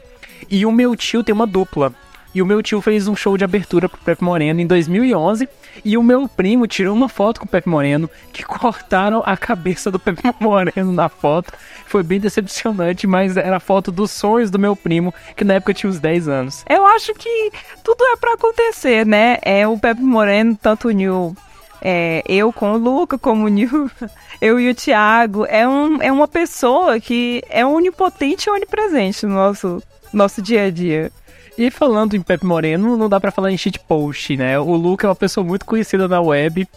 E 0.50 0.64
o 0.64 0.72
meu 0.72 0.94
tio 0.96 1.22
tem 1.22 1.34
uma 1.34 1.46
dupla. 1.46 1.94
E 2.34 2.42
o 2.42 2.46
meu 2.46 2.62
tio 2.62 2.80
fez 2.80 3.08
um 3.08 3.16
show 3.16 3.36
de 3.36 3.44
abertura 3.44 3.88
pro 3.88 3.98
Pepe 4.00 4.22
Moreno 4.22 4.60
em 4.60 4.66
2011. 4.66 5.48
E 5.84 5.96
o 5.96 6.02
meu 6.02 6.28
primo 6.28 6.66
tirou 6.66 6.94
uma 6.94 7.08
foto 7.08 7.40
com 7.40 7.46
o 7.46 7.48
Pepe 7.48 7.68
Moreno, 7.68 8.08
que 8.32 8.42
cortaram 8.44 9.22
a 9.24 9.36
cabeça 9.36 9.90
do 9.90 9.98
Pepe 9.98 10.22
Moreno 10.38 10.92
na 10.92 11.08
foto. 11.08 11.52
Foi 11.86 12.02
bem 12.02 12.20
decepcionante, 12.20 13.06
mas 13.06 13.36
era 13.36 13.56
a 13.56 13.60
foto 13.60 13.90
dos 13.90 14.10
sonhos 14.10 14.50
do 14.50 14.58
meu 14.58 14.76
primo, 14.76 15.12
que 15.36 15.44
na 15.44 15.54
época 15.54 15.74
tinha 15.74 15.88
uns 15.88 15.98
10 15.98 16.28
anos. 16.28 16.64
Eu 16.68 16.86
acho 16.86 17.14
que 17.14 17.50
tudo 17.82 18.04
é 18.04 18.16
pra 18.16 18.34
acontecer, 18.34 19.06
né? 19.06 19.38
É 19.42 19.66
o 19.66 19.78
Pepe 19.78 20.02
Moreno, 20.02 20.56
tanto 20.60 20.88
uniu 20.88 21.34
é, 21.80 22.22
eu 22.26 22.52
com 22.52 22.72
o 22.72 22.76
Luca, 22.76 23.18
como 23.18 23.44
uniu 23.44 23.90
eu 24.40 24.58
e 24.58 24.70
o 24.70 24.74
Thiago. 24.74 25.46
É, 25.46 25.66
um, 25.66 26.02
é 26.02 26.12
uma 26.12 26.28
pessoa 26.28 27.00
que 27.00 27.42
é 27.48 27.64
onipotente 27.64 28.48
e 28.48 28.52
onipresente 28.52 29.24
no 29.26 29.34
nosso, 29.34 29.82
nosso 30.12 30.40
dia 30.42 30.64
a 30.64 30.70
dia. 30.70 31.10
E 31.56 31.70
falando 31.70 32.14
em 32.14 32.20
Pepe 32.20 32.46
Moreno, 32.46 32.96
não 32.96 33.08
dá 33.08 33.18
pra 33.18 33.32
falar 33.32 33.50
em 33.50 33.58
shitpost, 33.58 34.36
né? 34.36 34.58
O 34.58 34.76
Luca 34.76 35.06
é 35.06 35.10
uma 35.10 35.16
pessoa 35.16 35.44
muito 35.44 35.66
conhecida 35.66 36.06
na 36.06 36.20
web 36.20 36.68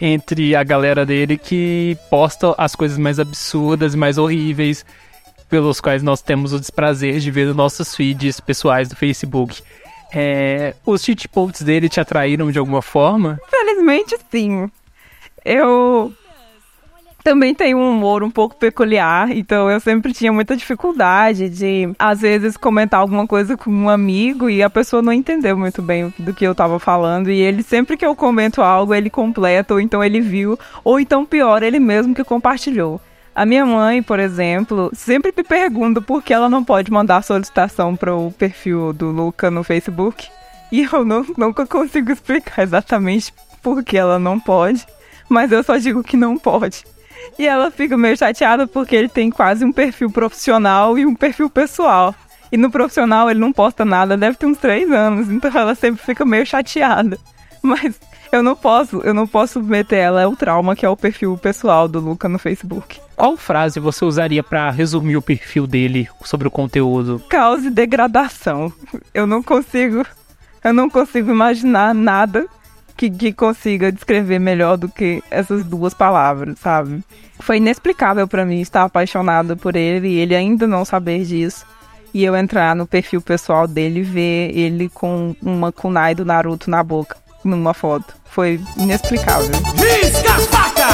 entre 0.00 0.54
a 0.54 0.62
galera 0.62 1.04
dele 1.04 1.36
que 1.36 1.96
posta 2.10 2.54
as 2.56 2.76
coisas 2.76 2.98
mais 2.98 3.18
absurdas, 3.18 3.94
mais 3.94 4.18
horríveis, 4.18 4.84
pelos 5.48 5.80
quais 5.80 6.02
nós 6.02 6.20
temos 6.20 6.52
o 6.52 6.60
desprazer 6.60 7.18
de 7.18 7.30
ver 7.30 7.46
nos 7.46 7.56
nossos 7.56 7.94
feeds 7.94 8.38
pessoais 8.38 8.88
do 8.88 8.96
Facebook. 8.96 9.62
É, 10.12 10.74
os 10.84 11.02
shitposts 11.02 11.62
dele 11.62 11.88
te 11.88 12.00
atraíram 12.00 12.50
de 12.50 12.58
alguma 12.58 12.82
forma? 12.82 13.40
Infelizmente, 13.46 14.16
sim. 14.30 14.70
Eu 15.44 16.12
também 17.28 17.54
tenho 17.54 17.76
um 17.76 17.90
humor 17.90 18.22
um 18.22 18.30
pouco 18.30 18.56
peculiar, 18.56 19.30
então 19.30 19.70
eu 19.70 19.78
sempre 19.80 20.14
tinha 20.14 20.32
muita 20.32 20.56
dificuldade 20.56 21.50
de, 21.50 21.92
às 21.98 22.22
vezes, 22.22 22.56
comentar 22.56 23.00
alguma 23.00 23.26
coisa 23.26 23.54
com 23.54 23.70
um 23.70 23.90
amigo 23.90 24.48
e 24.48 24.62
a 24.62 24.70
pessoa 24.70 25.02
não 25.02 25.12
entendeu 25.12 25.54
muito 25.54 25.82
bem 25.82 26.10
do 26.18 26.32
que 26.32 26.46
eu 26.46 26.54
tava 26.54 26.78
falando. 26.78 27.30
E 27.30 27.38
ele, 27.38 27.62
sempre 27.62 27.98
que 27.98 28.06
eu 28.06 28.16
comento 28.16 28.62
algo, 28.62 28.94
ele 28.94 29.10
completa, 29.10 29.74
ou 29.74 29.80
então 29.80 30.02
ele 30.02 30.22
viu, 30.22 30.58
ou 30.82 30.98
então 30.98 31.26
pior, 31.26 31.62
ele 31.62 31.78
mesmo 31.78 32.14
que 32.14 32.24
compartilhou. 32.24 32.98
A 33.34 33.44
minha 33.44 33.66
mãe, 33.66 34.02
por 34.02 34.18
exemplo, 34.18 34.90
sempre 34.94 35.30
me 35.36 35.44
pergunta 35.44 36.00
por 36.00 36.22
que 36.22 36.32
ela 36.32 36.48
não 36.48 36.64
pode 36.64 36.90
mandar 36.90 37.22
solicitação 37.22 37.94
para 37.94 38.14
o 38.14 38.32
perfil 38.32 38.94
do 38.94 39.10
Luca 39.10 39.50
no 39.50 39.62
Facebook. 39.62 40.26
E 40.72 40.82
eu 40.90 41.04
não, 41.04 41.26
nunca 41.36 41.66
consigo 41.66 42.10
explicar 42.10 42.62
exatamente 42.62 43.34
por 43.62 43.84
que 43.84 43.98
ela 43.98 44.18
não 44.18 44.40
pode, 44.40 44.86
mas 45.28 45.52
eu 45.52 45.62
só 45.62 45.76
digo 45.76 46.02
que 46.02 46.16
não 46.16 46.38
pode. 46.38 46.84
E 47.38 47.46
ela 47.46 47.70
fica 47.70 47.96
meio 47.96 48.16
chateada 48.16 48.66
porque 48.66 48.94
ele 48.94 49.08
tem 49.08 49.30
quase 49.30 49.64
um 49.64 49.72
perfil 49.72 50.10
profissional 50.10 50.98
e 50.98 51.04
um 51.04 51.14
perfil 51.14 51.50
pessoal. 51.50 52.14
E 52.50 52.56
no 52.56 52.70
profissional 52.70 53.30
ele 53.30 53.40
não 53.40 53.52
posta 53.52 53.84
nada, 53.84 54.16
deve 54.16 54.36
ter 54.36 54.46
uns 54.46 54.58
três 54.58 54.90
anos, 54.90 55.28
então 55.28 55.50
ela 55.54 55.74
sempre 55.74 56.02
fica 56.02 56.24
meio 56.24 56.46
chateada. 56.46 57.18
Mas 57.62 57.98
eu 58.32 58.42
não 58.42 58.54
posso, 58.54 59.00
eu 59.00 59.12
não 59.12 59.26
posso 59.26 59.62
meter 59.62 59.96
ela, 59.96 60.22
é 60.22 60.26
o 60.26 60.36
trauma 60.36 60.76
que 60.76 60.84
é 60.84 60.88
o 60.88 60.96
perfil 60.96 61.36
pessoal 61.36 61.88
do 61.88 62.00
Luca 62.00 62.28
no 62.28 62.38
Facebook. 62.38 63.00
Qual 63.16 63.36
frase 63.36 63.80
você 63.80 64.04
usaria 64.04 64.42
pra 64.42 64.70
resumir 64.70 65.16
o 65.16 65.22
perfil 65.22 65.66
dele 65.66 66.08
sobre 66.22 66.48
o 66.48 66.50
conteúdo? 66.50 67.22
Caos 67.28 67.64
e 67.64 67.70
degradação. 67.70 68.72
Eu 69.12 69.26
não 69.26 69.42
consigo, 69.42 70.04
eu 70.62 70.72
não 70.72 70.88
consigo 70.88 71.30
imaginar 71.30 71.94
nada 71.94 72.46
que, 72.98 73.08
que 73.08 73.32
consiga 73.32 73.92
descrever 73.92 74.40
melhor 74.40 74.76
do 74.76 74.88
que 74.88 75.22
essas 75.30 75.64
duas 75.64 75.94
palavras, 75.94 76.58
sabe? 76.58 77.04
Foi 77.38 77.58
inexplicável 77.58 78.26
pra 78.26 78.44
mim 78.44 78.60
estar 78.60 78.82
apaixonada 78.82 79.54
por 79.54 79.76
ele 79.76 80.08
e 80.08 80.18
ele 80.18 80.34
ainda 80.34 80.66
não 80.66 80.84
saber 80.84 81.24
disso. 81.24 81.64
E 82.12 82.24
eu 82.24 82.34
entrar 82.34 82.74
no 82.74 82.86
perfil 82.86 83.22
pessoal 83.22 83.68
dele 83.68 84.00
e 84.00 84.02
ver 84.02 84.50
ele 84.58 84.88
com 84.88 85.36
uma 85.40 85.70
kunai 85.70 86.14
do 86.14 86.24
Naruto 86.24 86.68
na 86.68 86.82
boca, 86.82 87.16
numa 87.44 87.72
foto. 87.72 88.16
Foi 88.24 88.60
inexplicável. 88.76 89.52
Risca 89.76 90.34
faca! 90.50 90.88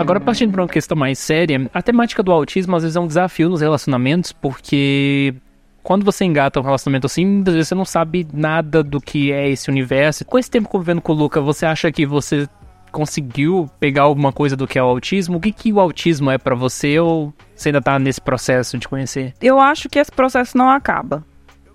Agora, 0.00 0.18
partindo 0.18 0.50
para 0.50 0.62
uma 0.62 0.68
questão 0.68 0.96
mais 0.96 1.18
séria, 1.18 1.70
a 1.74 1.82
temática 1.82 2.22
do 2.22 2.32
autismo 2.32 2.74
às 2.74 2.82
vezes 2.82 2.96
é 2.96 3.00
um 3.00 3.06
desafio 3.06 3.50
nos 3.50 3.60
relacionamentos, 3.60 4.32
porque 4.32 5.34
quando 5.82 6.06
você 6.06 6.24
engata 6.24 6.58
um 6.58 6.62
relacionamento 6.62 7.04
assim, 7.04 7.26
muitas 7.26 7.52
vezes 7.52 7.68
você 7.68 7.74
não 7.74 7.84
sabe 7.84 8.26
nada 8.32 8.82
do 8.82 8.98
que 8.98 9.30
é 9.30 9.50
esse 9.50 9.68
universo. 9.68 10.24
Com 10.24 10.38
esse 10.38 10.50
tempo 10.50 10.70
convivendo 10.70 11.02
com 11.02 11.12
o 11.12 11.14
Luca, 11.14 11.38
você 11.42 11.66
acha 11.66 11.92
que 11.92 12.06
você 12.06 12.48
conseguiu 12.90 13.70
pegar 13.78 14.04
alguma 14.04 14.32
coisa 14.32 14.56
do 14.56 14.66
que 14.66 14.78
é 14.78 14.82
o 14.82 14.86
autismo? 14.86 15.36
O 15.36 15.40
que, 15.40 15.52
que 15.52 15.70
o 15.70 15.78
autismo 15.78 16.30
é 16.30 16.38
pra 16.38 16.54
você 16.54 16.98
ou 16.98 17.34
você 17.54 17.68
ainda 17.68 17.82
tá 17.82 17.98
nesse 17.98 18.22
processo 18.22 18.78
de 18.78 18.88
conhecer? 18.88 19.34
Eu 19.38 19.60
acho 19.60 19.86
que 19.86 19.98
esse 19.98 20.10
processo 20.10 20.56
não 20.56 20.70
acaba. 20.70 21.22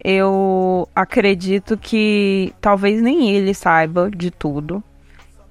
Eu 0.03 0.89
acredito 0.95 1.77
que 1.77 2.51
talvez 2.59 3.03
nem 3.03 3.29
ele 3.35 3.53
saiba 3.53 4.09
de 4.09 4.31
tudo. 4.31 4.83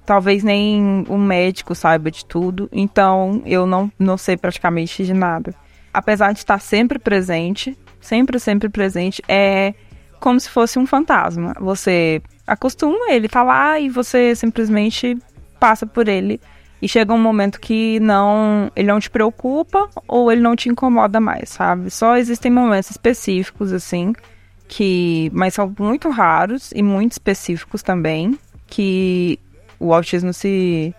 Talvez 0.05 0.43
nem 0.43 1.03
o 1.09 1.17
médico 1.17 1.73
saiba 1.73 2.11
de 2.11 2.25
tudo. 2.25 2.69
Então 2.71 3.41
eu 3.45 3.65
não, 3.65 3.91
não 3.97 4.17
sei 4.17 4.37
praticamente 4.37 5.03
de 5.03 5.13
nada. 5.13 5.53
Apesar 5.93 6.31
de 6.33 6.39
estar 6.39 6.59
sempre 6.59 6.99
presente, 6.99 7.77
sempre, 7.99 8.39
sempre 8.39 8.69
presente, 8.69 9.21
é 9.27 9.73
como 10.19 10.39
se 10.39 10.49
fosse 10.49 10.77
um 10.77 10.85
fantasma. 10.85 11.53
Você 11.59 12.21
acostuma, 12.45 13.11
ele 13.11 13.27
tá 13.27 13.43
lá 13.43 13.79
e 13.79 13.89
você 13.89 14.35
simplesmente 14.35 15.17
passa 15.59 15.85
por 15.85 16.07
ele. 16.07 16.39
E 16.81 16.87
chega 16.87 17.13
um 17.13 17.19
momento 17.19 17.59
que 17.59 17.99
não, 17.99 18.69
ele 18.75 18.87
não 18.87 18.99
te 18.99 19.09
preocupa 19.09 19.89
ou 20.07 20.31
ele 20.31 20.41
não 20.41 20.55
te 20.55 20.69
incomoda 20.69 21.19
mais, 21.19 21.49
sabe? 21.49 21.89
Só 21.89 22.17
existem 22.17 22.51
momentos 22.51 22.91
específicos 22.91 23.71
assim, 23.71 24.13
que 24.67 25.31
mas 25.33 25.53
são 25.53 25.73
muito 25.79 26.09
raros 26.09 26.71
e 26.75 26.83
muito 26.83 27.13
específicos 27.13 27.81
também, 27.81 28.37
que 28.67 29.39
o 29.79 29.93
autismo 29.93 30.33
se 30.33 30.93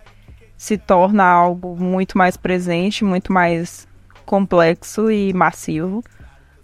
se 0.57 0.79
torna 0.79 1.25
algo 1.25 1.77
muito 1.77 2.17
mais 2.17 2.37
presente, 2.37 3.05
muito 3.05 3.31
mais 3.33 3.87
complexo 4.25 5.11
e 5.11 5.33
massivo 5.35 6.03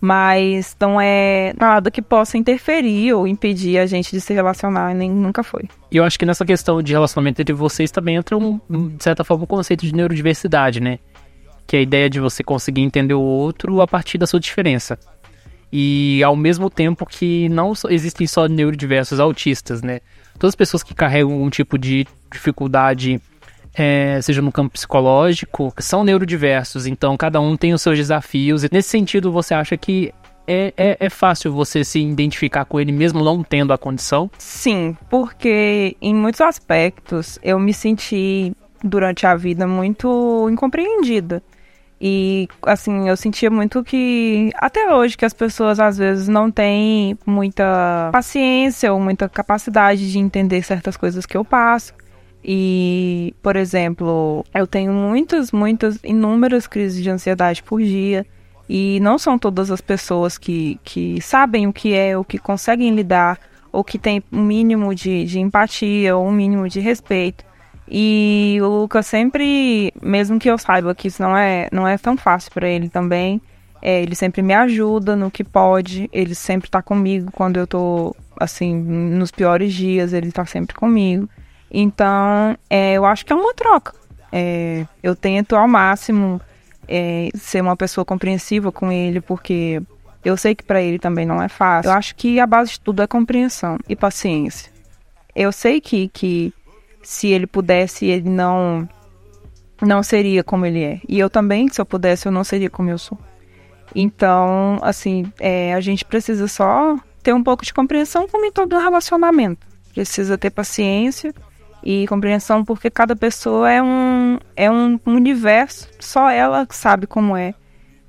mas 0.04 0.76
não 0.80 1.00
é 1.00 1.54
nada 1.56 1.88
que 1.88 2.02
possa 2.02 2.36
interferir 2.36 3.12
ou 3.12 3.24
impedir 3.24 3.78
a 3.78 3.86
gente 3.86 4.10
de 4.10 4.20
se 4.20 4.34
relacionar, 4.34 4.92
nem 4.96 5.08
nunca 5.08 5.44
foi. 5.44 5.68
E 5.92 5.96
eu 5.96 6.02
acho 6.02 6.18
que 6.18 6.26
nessa 6.26 6.44
questão 6.44 6.82
de 6.82 6.92
relacionamento 6.92 7.40
entre 7.40 7.54
vocês 7.54 7.88
também 7.92 8.16
entra, 8.16 8.36
um, 8.36 8.58
de 8.68 9.00
certa 9.00 9.22
forma, 9.22 9.42
o 9.42 9.44
um 9.44 9.46
conceito 9.46 9.86
de 9.86 9.94
neurodiversidade, 9.94 10.80
né? 10.80 10.98
Que 11.68 11.76
é 11.76 11.78
a 11.78 11.82
ideia 11.82 12.10
de 12.10 12.18
você 12.18 12.42
conseguir 12.42 12.80
entender 12.80 13.14
o 13.14 13.20
outro 13.20 13.80
a 13.80 13.86
partir 13.86 14.18
da 14.18 14.26
sua 14.26 14.40
diferença. 14.40 14.98
E 15.72 16.20
ao 16.24 16.34
mesmo 16.34 16.68
tempo 16.68 17.06
que 17.06 17.48
não 17.48 17.72
existem 17.88 18.26
só 18.26 18.48
neurodiversos 18.48 19.20
autistas, 19.20 19.82
né? 19.82 20.00
Todas 20.42 20.54
as 20.54 20.56
pessoas 20.56 20.82
que 20.82 20.92
carregam 20.92 21.40
um 21.40 21.48
tipo 21.48 21.78
de 21.78 22.04
dificuldade 22.28 23.22
é, 23.72 24.20
seja 24.20 24.42
no 24.42 24.50
campo 24.50 24.72
psicológico, 24.72 25.72
são 25.78 26.02
neurodiversos, 26.02 26.84
então 26.84 27.16
cada 27.16 27.40
um 27.40 27.56
tem 27.56 27.72
os 27.72 27.80
seus 27.80 27.96
desafios. 27.96 28.64
E 28.64 28.68
nesse 28.72 28.88
sentido, 28.88 29.30
você 29.30 29.54
acha 29.54 29.76
que 29.76 30.12
é, 30.44 30.74
é, 30.76 30.96
é, 30.98 31.08
fácil 31.08 31.52
você 31.52 31.84
se 31.84 32.00
identificar 32.00 32.64
com 32.64 32.80
ele 32.80 32.90
mesmo 32.90 33.22
não 33.22 33.44
tendo 33.44 33.72
a 33.72 33.78
condição? 33.78 34.28
Sim, 34.36 34.96
porque 35.08 35.96
em 36.02 36.12
muitos 36.12 36.40
aspectos 36.40 37.38
eu 37.40 37.56
me 37.60 37.72
senti 37.72 38.52
durante 38.82 39.24
a 39.24 39.36
vida 39.36 39.64
muito 39.64 40.48
incompreendida. 40.50 41.40
E 42.04 42.48
assim, 42.62 43.08
eu 43.08 43.16
sentia 43.16 43.48
muito 43.48 43.84
que 43.84 44.50
até 44.56 44.92
hoje 44.92 45.16
que 45.16 45.24
as 45.24 45.32
pessoas 45.32 45.78
às 45.78 45.96
vezes 45.96 46.26
não 46.26 46.50
têm 46.50 47.16
muita 47.24 48.10
paciência 48.10 48.92
ou 48.92 48.98
muita 48.98 49.28
capacidade 49.28 50.10
de 50.10 50.18
entender 50.18 50.64
certas 50.64 50.96
coisas 50.96 51.24
que 51.24 51.36
eu 51.36 51.44
passo. 51.44 51.94
E, 52.44 53.32
por 53.40 53.54
exemplo, 53.54 54.44
eu 54.52 54.66
tenho 54.66 54.92
muitas, 54.92 55.52
muitas, 55.52 56.00
inúmeras 56.02 56.66
crises 56.66 57.00
de 57.00 57.08
ansiedade 57.08 57.62
por 57.62 57.80
dia. 57.80 58.26
E 58.68 58.98
não 59.00 59.16
são 59.16 59.38
todas 59.38 59.70
as 59.70 59.80
pessoas 59.80 60.36
que, 60.36 60.80
que 60.82 61.20
sabem 61.20 61.68
o 61.68 61.72
que 61.72 61.94
é, 61.94 62.18
ou 62.18 62.24
que 62.24 62.36
conseguem 62.36 62.92
lidar, 62.92 63.38
ou 63.70 63.84
que 63.84 63.96
têm 63.96 64.20
um 64.32 64.42
mínimo 64.42 64.92
de, 64.92 65.24
de 65.24 65.38
empatia, 65.38 66.16
ou 66.16 66.26
um 66.26 66.32
mínimo 66.32 66.68
de 66.68 66.80
respeito. 66.80 67.44
E 67.94 68.56
o 68.62 68.68
Lucas 68.68 69.06
sempre, 69.06 69.92
mesmo 70.00 70.38
que 70.38 70.48
eu 70.48 70.56
saiba 70.56 70.94
que 70.94 71.08
isso 71.08 71.20
não 71.20 71.36
é, 71.36 71.68
não 71.70 71.86
é 71.86 71.98
tão 71.98 72.16
fácil 72.16 72.50
para 72.50 72.66
ele 72.66 72.88
também, 72.88 73.38
é, 73.82 74.00
ele 74.00 74.14
sempre 74.14 74.40
me 74.40 74.54
ajuda 74.54 75.14
no 75.14 75.30
que 75.30 75.44
pode, 75.44 76.08
ele 76.10 76.34
sempre 76.34 76.70
tá 76.70 76.80
comigo 76.80 77.30
quando 77.30 77.58
eu 77.58 77.66
tô, 77.66 78.16
assim, 78.40 78.74
nos 78.74 79.30
piores 79.30 79.74
dias, 79.74 80.14
ele 80.14 80.32
tá 80.32 80.46
sempre 80.46 80.74
comigo. 80.74 81.28
Então, 81.70 82.56
é, 82.70 82.94
eu 82.94 83.04
acho 83.04 83.26
que 83.26 83.32
é 83.34 83.36
uma 83.36 83.52
troca. 83.52 83.92
É, 84.32 84.86
eu 85.02 85.14
tento 85.14 85.54
ao 85.54 85.68
máximo 85.68 86.40
é, 86.88 87.28
ser 87.34 87.60
uma 87.60 87.76
pessoa 87.76 88.06
compreensiva 88.06 88.72
com 88.72 88.90
ele, 88.90 89.20
porque 89.20 89.82
eu 90.24 90.34
sei 90.38 90.54
que 90.54 90.64
para 90.64 90.80
ele 90.80 90.98
também 90.98 91.26
não 91.26 91.42
é 91.42 91.48
fácil. 91.48 91.90
Eu 91.90 91.94
acho 91.94 92.16
que 92.16 92.40
a 92.40 92.46
base 92.46 92.72
de 92.72 92.80
tudo 92.80 93.02
é 93.02 93.06
compreensão 93.06 93.76
e 93.86 93.94
paciência. 93.94 94.72
Eu 95.36 95.52
sei 95.52 95.78
que, 95.78 96.08
que 96.08 96.54
se 97.02 97.28
ele 97.28 97.46
pudesse, 97.46 98.06
ele 98.06 98.28
não 98.28 98.88
não 99.80 100.02
seria 100.02 100.44
como 100.44 100.64
ele 100.64 100.82
é. 100.82 101.00
E 101.08 101.18
eu 101.18 101.28
também, 101.28 101.68
se 101.68 101.80
eu 101.80 101.84
pudesse, 101.84 102.26
eu 102.26 102.32
não 102.32 102.44
seria 102.44 102.70
como 102.70 102.88
eu 102.88 102.98
sou. 102.98 103.18
Então, 103.94 104.78
assim, 104.80 105.30
é, 105.40 105.74
a 105.74 105.80
gente 105.80 106.04
precisa 106.04 106.46
só 106.46 106.96
ter 107.22 107.34
um 107.34 107.42
pouco 107.42 107.64
de 107.64 107.74
compreensão 107.74 108.28
como 108.28 108.44
em 108.44 108.52
todo 108.52 108.78
relacionamento. 108.78 109.66
Precisa 109.92 110.38
ter 110.38 110.50
paciência 110.50 111.34
e 111.82 112.06
compreensão 112.06 112.64
porque 112.64 112.88
cada 112.88 113.14
pessoa 113.16 113.70
é 113.70 113.82
um, 113.82 114.38
é 114.56 114.70
um 114.70 114.98
universo, 115.04 115.88
só 115.98 116.30
ela 116.30 116.66
sabe 116.70 117.06
como 117.06 117.36
é. 117.36 117.54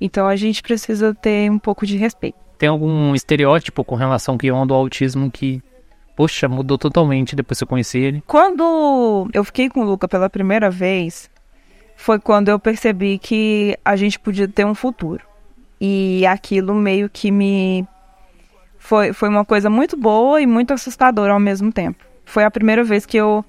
Então 0.00 0.26
a 0.26 0.36
gente 0.36 0.62
precisa 0.62 1.14
ter 1.14 1.50
um 1.50 1.58
pouco 1.58 1.86
de 1.86 1.96
respeito. 1.96 2.38
Tem 2.58 2.68
algum 2.68 3.14
estereótipo 3.14 3.84
com 3.84 3.94
relação 3.94 4.38
que 4.38 4.50
onda 4.50 4.72
ao 4.72 4.80
autismo 4.80 5.30
que, 5.30 5.62
poxa, 6.16 6.48
mudou 6.48 6.78
totalmente 6.78 7.36
depois 7.36 7.58
que 7.58 7.64
eu 7.64 7.68
conheci 7.68 7.98
ele? 7.98 8.22
Quando 8.26 9.28
eu 9.32 9.44
fiquei 9.44 9.68
com 9.68 9.80
o 9.80 9.84
Luca 9.84 10.08
pela 10.08 10.30
primeira 10.30 10.70
vez, 10.70 11.30
foi 11.96 12.18
quando 12.18 12.48
eu 12.48 12.58
percebi 12.58 13.18
que 13.18 13.76
a 13.84 13.96
gente 13.96 14.18
podia 14.18 14.48
ter 14.48 14.64
um 14.64 14.74
futuro. 14.74 15.24
E 15.80 16.24
aquilo 16.26 16.74
meio 16.74 17.08
que 17.08 17.30
me. 17.30 17.86
Foi, 18.78 19.12
foi 19.12 19.28
uma 19.28 19.44
coisa 19.44 19.70
muito 19.70 19.96
boa 19.96 20.40
e 20.40 20.46
muito 20.46 20.72
assustadora 20.72 21.32
ao 21.32 21.40
mesmo 21.40 21.72
tempo. 21.72 22.04
Foi 22.24 22.44
a 22.44 22.50
primeira 22.50 22.84
vez 22.84 23.06
que 23.06 23.16
eu 23.16 23.44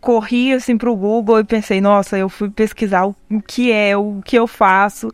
corri 0.00 0.52
assim 0.52 0.76
pro 0.76 0.94
Google 0.94 1.40
e 1.40 1.44
pensei, 1.44 1.80
nossa, 1.80 2.16
eu 2.16 2.28
fui 2.28 2.50
pesquisar 2.50 3.06
o, 3.06 3.14
que 3.46 3.72
é, 3.72 3.96
o 3.96 4.20
que 4.24 4.36
eu 4.36 4.46
faço, 4.46 5.12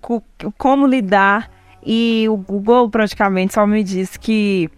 co 0.00 0.22
como 0.58 0.86
lidar. 0.86 1.50
E 1.86 2.26
o 2.28 2.36
Google 2.36 2.88
praticamente 2.88 3.54
só 3.54 3.66
me 3.66 3.84
disse 3.84 4.18
que 4.18 4.70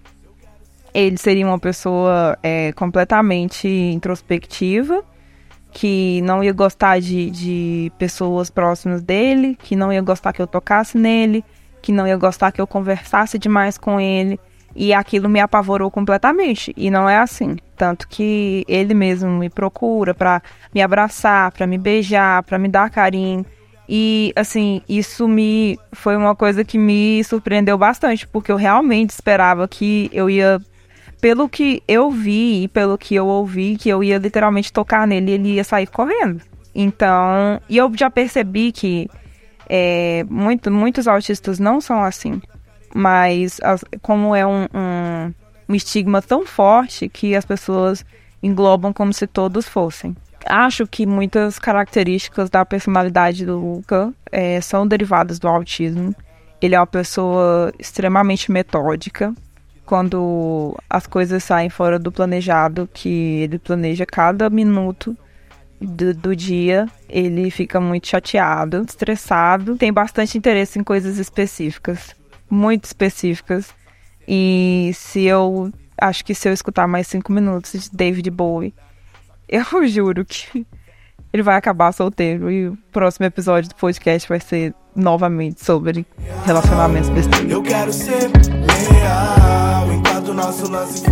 ele 0.97 1.19
seria 1.19 1.47
uma 1.47 1.59
pessoa 1.59 2.39
é, 2.43 2.73
completamente 2.73 3.69
introspectiva, 3.69 5.05
que 5.71 6.23
não 6.23 6.43
ia 6.43 6.55
gostar 6.55 6.99
de, 7.01 7.31
de 7.31 7.93
pessoas 7.99 8.49
próximas 8.49 9.03
dele, 9.03 9.59
que 9.63 9.77
não 9.77 9.93
ia 9.93 10.01
gostar 10.01 10.33
que 10.33 10.41
eu 10.41 10.47
tocasse 10.47 10.97
nele, 10.97 11.45
que 11.83 11.93
não 11.93 12.07
ia 12.07 12.17
gostar 12.17 12.51
que 12.51 12.63
eu 12.63 12.67
conversasse 12.67 13.39
demais 13.39 13.77
com 13.77 14.01
ele. 14.01 14.41
E 14.75 14.95
aquilo 14.95 15.29
me 15.29 15.39
apavorou 15.39 15.91
completamente. 15.91 16.73
E 16.75 16.91
não 16.91 17.07
é 17.07 17.19
assim. 17.19 17.57
Tanto 17.77 18.09
que 18.09 18.65
ele 18.67 18.95
mesmo 18.95 19.29
me 19.31 19.51
procura 19.51 20.15
para 20.15 20.43
me 20.75 20.81
abraçar, 20.81 21.53
para 21.53 21.67
me 21.67 21.77
beijar, 21.77 22.43
para 22.43 22.59
me 22.59 22.69
dar 22.69 22.89
carinho. 22.89 23.45
E 23.87 24.33
assim, 24.35 24.81
isso 24.89 25.29
me 25.29 25.79
foi 25.93 26.17
uma 26.17 26.35
coisa 26.35 26.65
que 26.65 26.79
me 26.79 27.23
surpreendeu 27.23 27.77
bastante, 27.77 28.27
porque 28.27 28.51
eu 28.51 28.57
realmente 28.57 29.11
esperava 29.11 29.69
que 29.69 30.11
eu 30.13 30.29
ia 30.31 30.59
pelo 31.27 31.49
que 31.49 31.83
eu 31.89 32.09
vi 32.11 32.63
e 32.63 32.69
pelo 32.69 32.97
que 32.97 33.15
eu 33.15 33.27
ouvi, 33.27 33.77
que 33.77 33.89
eu 33.89 34.05
ia 34.05 34.19
literalmente 34.19 34.73
tocar 34.73 35.07
nele 35.07 35.33
e 35.33 35.35
ele 35.35 35.49
ia 35.55 35.65
sair 35.65 35.87
correndo. 35.89 36.41
Então, 36.73 37.61
e 37.69 37.77
eu 37.77 37.91
já 37.97 38.09
percebi 38.09 38.71
que 38.71 39.09
é, 39.69 40.25
muito, 40.31 40.71
muitos 40.71 41.09
autistas 41.09 41.59
não 41.59 41.81
são 41.81 42.03
assim 42.03 42.41
mas 42.97 43.61
as, 43.63 43.85
como 44.01 44.35
é 44.35 44.47
um, 44.47 44.63
um, 44.75 45.35
um 45.69 45.75
estigma 45.75 46.23
tão 46.23 46.47
forte 46.47 47.11
que 47.11 47.37
as 47.37 47.45
pessoas 47.45 48.03
englobam 48.43 48.91
como 48.91 49.13
se 49.13 49.27
todos 49.27 49.69
fossem. 49.69 50.17
Acho 50.47 50.87
que 50.87 51.05
muitas 51.05 51.59
características 51.59 52.49
da 52.49 52.65
personalidade 52.65 53.45
do 53.45 53.59
Luca 53.59 54.15
é, 54.33 54.61
são 54.63 54.87
derivadas 54.87 55.39
do 55.39 55.47
autismo. 55.47 56.15
Ele 56.63 56.75
é 56.75 56.81
uma 56.81 56.87
pessoa 56.87 57.71
extremamente 57.79 58.51
metódica. 58.51 59.35
Quando 59.87 60.77
as 60.91 61.07
coisas 61.07 61.43
saem 61.43 61.71
fora 61.71 61.99
do 61.99 62.13
planejado, 62.13 62.89
que 62.93 63.41
ele 63.43 63.59
planeja 63.59 64.05
cada 64.05 64.51
minuto 64.51 65.17
do, 65.81 66.13
do, 66.13 66.37
dia, 66.37 66.87
ele 67.09 67.51
fica 67.51 67.81
muito 67.81 68.09
chateado, 68.09 68.85
estressado, 68.87 69.77
tem 69.77 69.93
bastante 69.93 70.37
interesse 70.37 70.79
em 70.79 70.85
coisas 70.85 71.19
específicas 71.19 72.17
muito 72.51 72.85
específicas. 72.85 73.75
E 74.27 74.91
se 74.95 75.25
eu. 75.25 75.73
Acho 75.99 76.23
que 76.27 76.35
se 76.35 76.47
eu 76.47 76.53
escutar 76.53 76.87
mais 76.87 77.07
cinco 77.07 77.33
minutos 77.33 77.73
de 77.73 77.91
David 77.91 78.31
Bowie, 78.31 78.75
eu 79.49 79.89
juro 79.89 80.27
que 80.27 80.67
ele 81.33 81.43
vai 81.43 81.57
acabar 81.57 81.93
solteiro. 81.93 82.51
E 82.51 82.69
o 82.69 82.79
próximo 82.93 83.25
episódio 83.25 83.71
do 83.71 83.75
podcast 83.77 84.29
vai 84.29 84.41
ser 84.41 84.75
novamente 84.95 85.65
sobre 85.65 86.05
relacionamentos 86.45 87.09
besteiros. 87.11 87.51
Eu 87.51 87.63
quero 87.63 87.93
ser 87.93 88.31
leal 88.93 89.66
nosso 90.35 90.71
lance. 90.71 91.05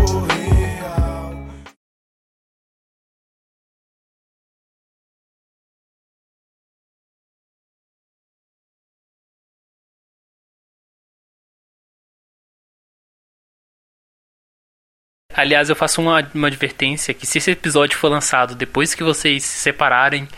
Aliás, 15.37 15.69
eu 15.69 15.75
faço 15.75 16.01
uma, 16.01 16.31
uma 16.33 16.47
advertência 16.47 17.13
que 17.13 17.27
se 17.27 17.39
esse 17.39 17.51
episódio 17.51 17.99
for 17.99 18.09
lançado 18.09 18.55
depois 18.55 18.95
que 18.95 19.03
vocês 19.03 19.43
se 19.45 19.59
separarem, 19.59 20.29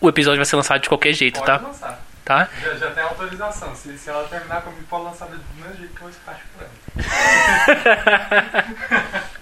o 0.00 0.08
episódio 0.08 0.38
vai 0.38 0.46
ser 0.46 0.56
lançado 0.56 0.80
de 0.80 0.88
qualquer 0.88 1.12
jeito, 1.12 1.40
pode 1.40 1.46
tá? 1.46 1.56
Lançar. 1.58 2.04
Tá? 2.24 2.48
Já, 2.62 2.74
já 2.74 2.90
tem 2.90 3.04
autorização. 3.04 3.74
Se, 3.76 3.98
se 3.98 4.08
ela 4.08 4.26
terminar 4.26 4.62
comigo, 4.62 4.82
pode 4.88 5.04
lançar 5.04 5.26
do 5.26 5.38
mesmo 5.56 5.76
jeito 5.76 5.94
que 5.94 6.00
eu 6.00 6.08
acho 6.08 6.18
por 6.18 6.62
ela. 6.62 6.83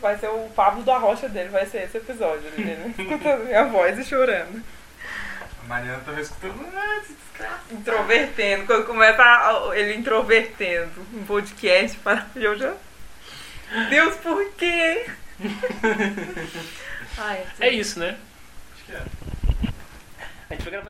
Vai 0.00 0.16
ser 0.18 0.28
o 0.28 0.48
Pablo 0.56 0.82
da 0.82 0.96
Rocha 0.96 1.28
dele, 1.28 1.50
vai 1.50 1.66
ser 1.66 1.82
esse 1.82 1.98
episódio. 1.98 2.42
Escutando 2.98 3.44
minha 3.44 3.64
voz 3.66 3.98
e 3.98 4.04
chorando. 4.04 4.62
A 5.62 5.66
Mariana 5.68 6.00
tava 6.04 6.20
escutando. 6.20 6.66
"Ah, 6.74 7.00
esse 7.02 7.12
desgraça." 7.12 7.60
Introvertendo. 7.70 8.64
Quando 8.66 8.86
começa 8.86 9.22
a- 9.22 9.70
ele 9.74 9.94
introvertendo 9.96 11.06
um 11.12 11.24
podcast 11.24 11.98
para 11.98 12.26
eu 12.34 12.58
já. 12.58 12.74
Deus, 13.90 14.16
por 14.16 14.50
quê? 14.54 15.06
Ai, 17.18 17.44
É 17.60 17.68
isso, 17.70 17.98
né? 18.00 18.16
Acho 18.74 18.84
que 18.86 18.92
é. 18.92 19.02
A 20.48 20.54
gente 20.54 20.62
vai 20.64 20.72
gravar 20.72 20.88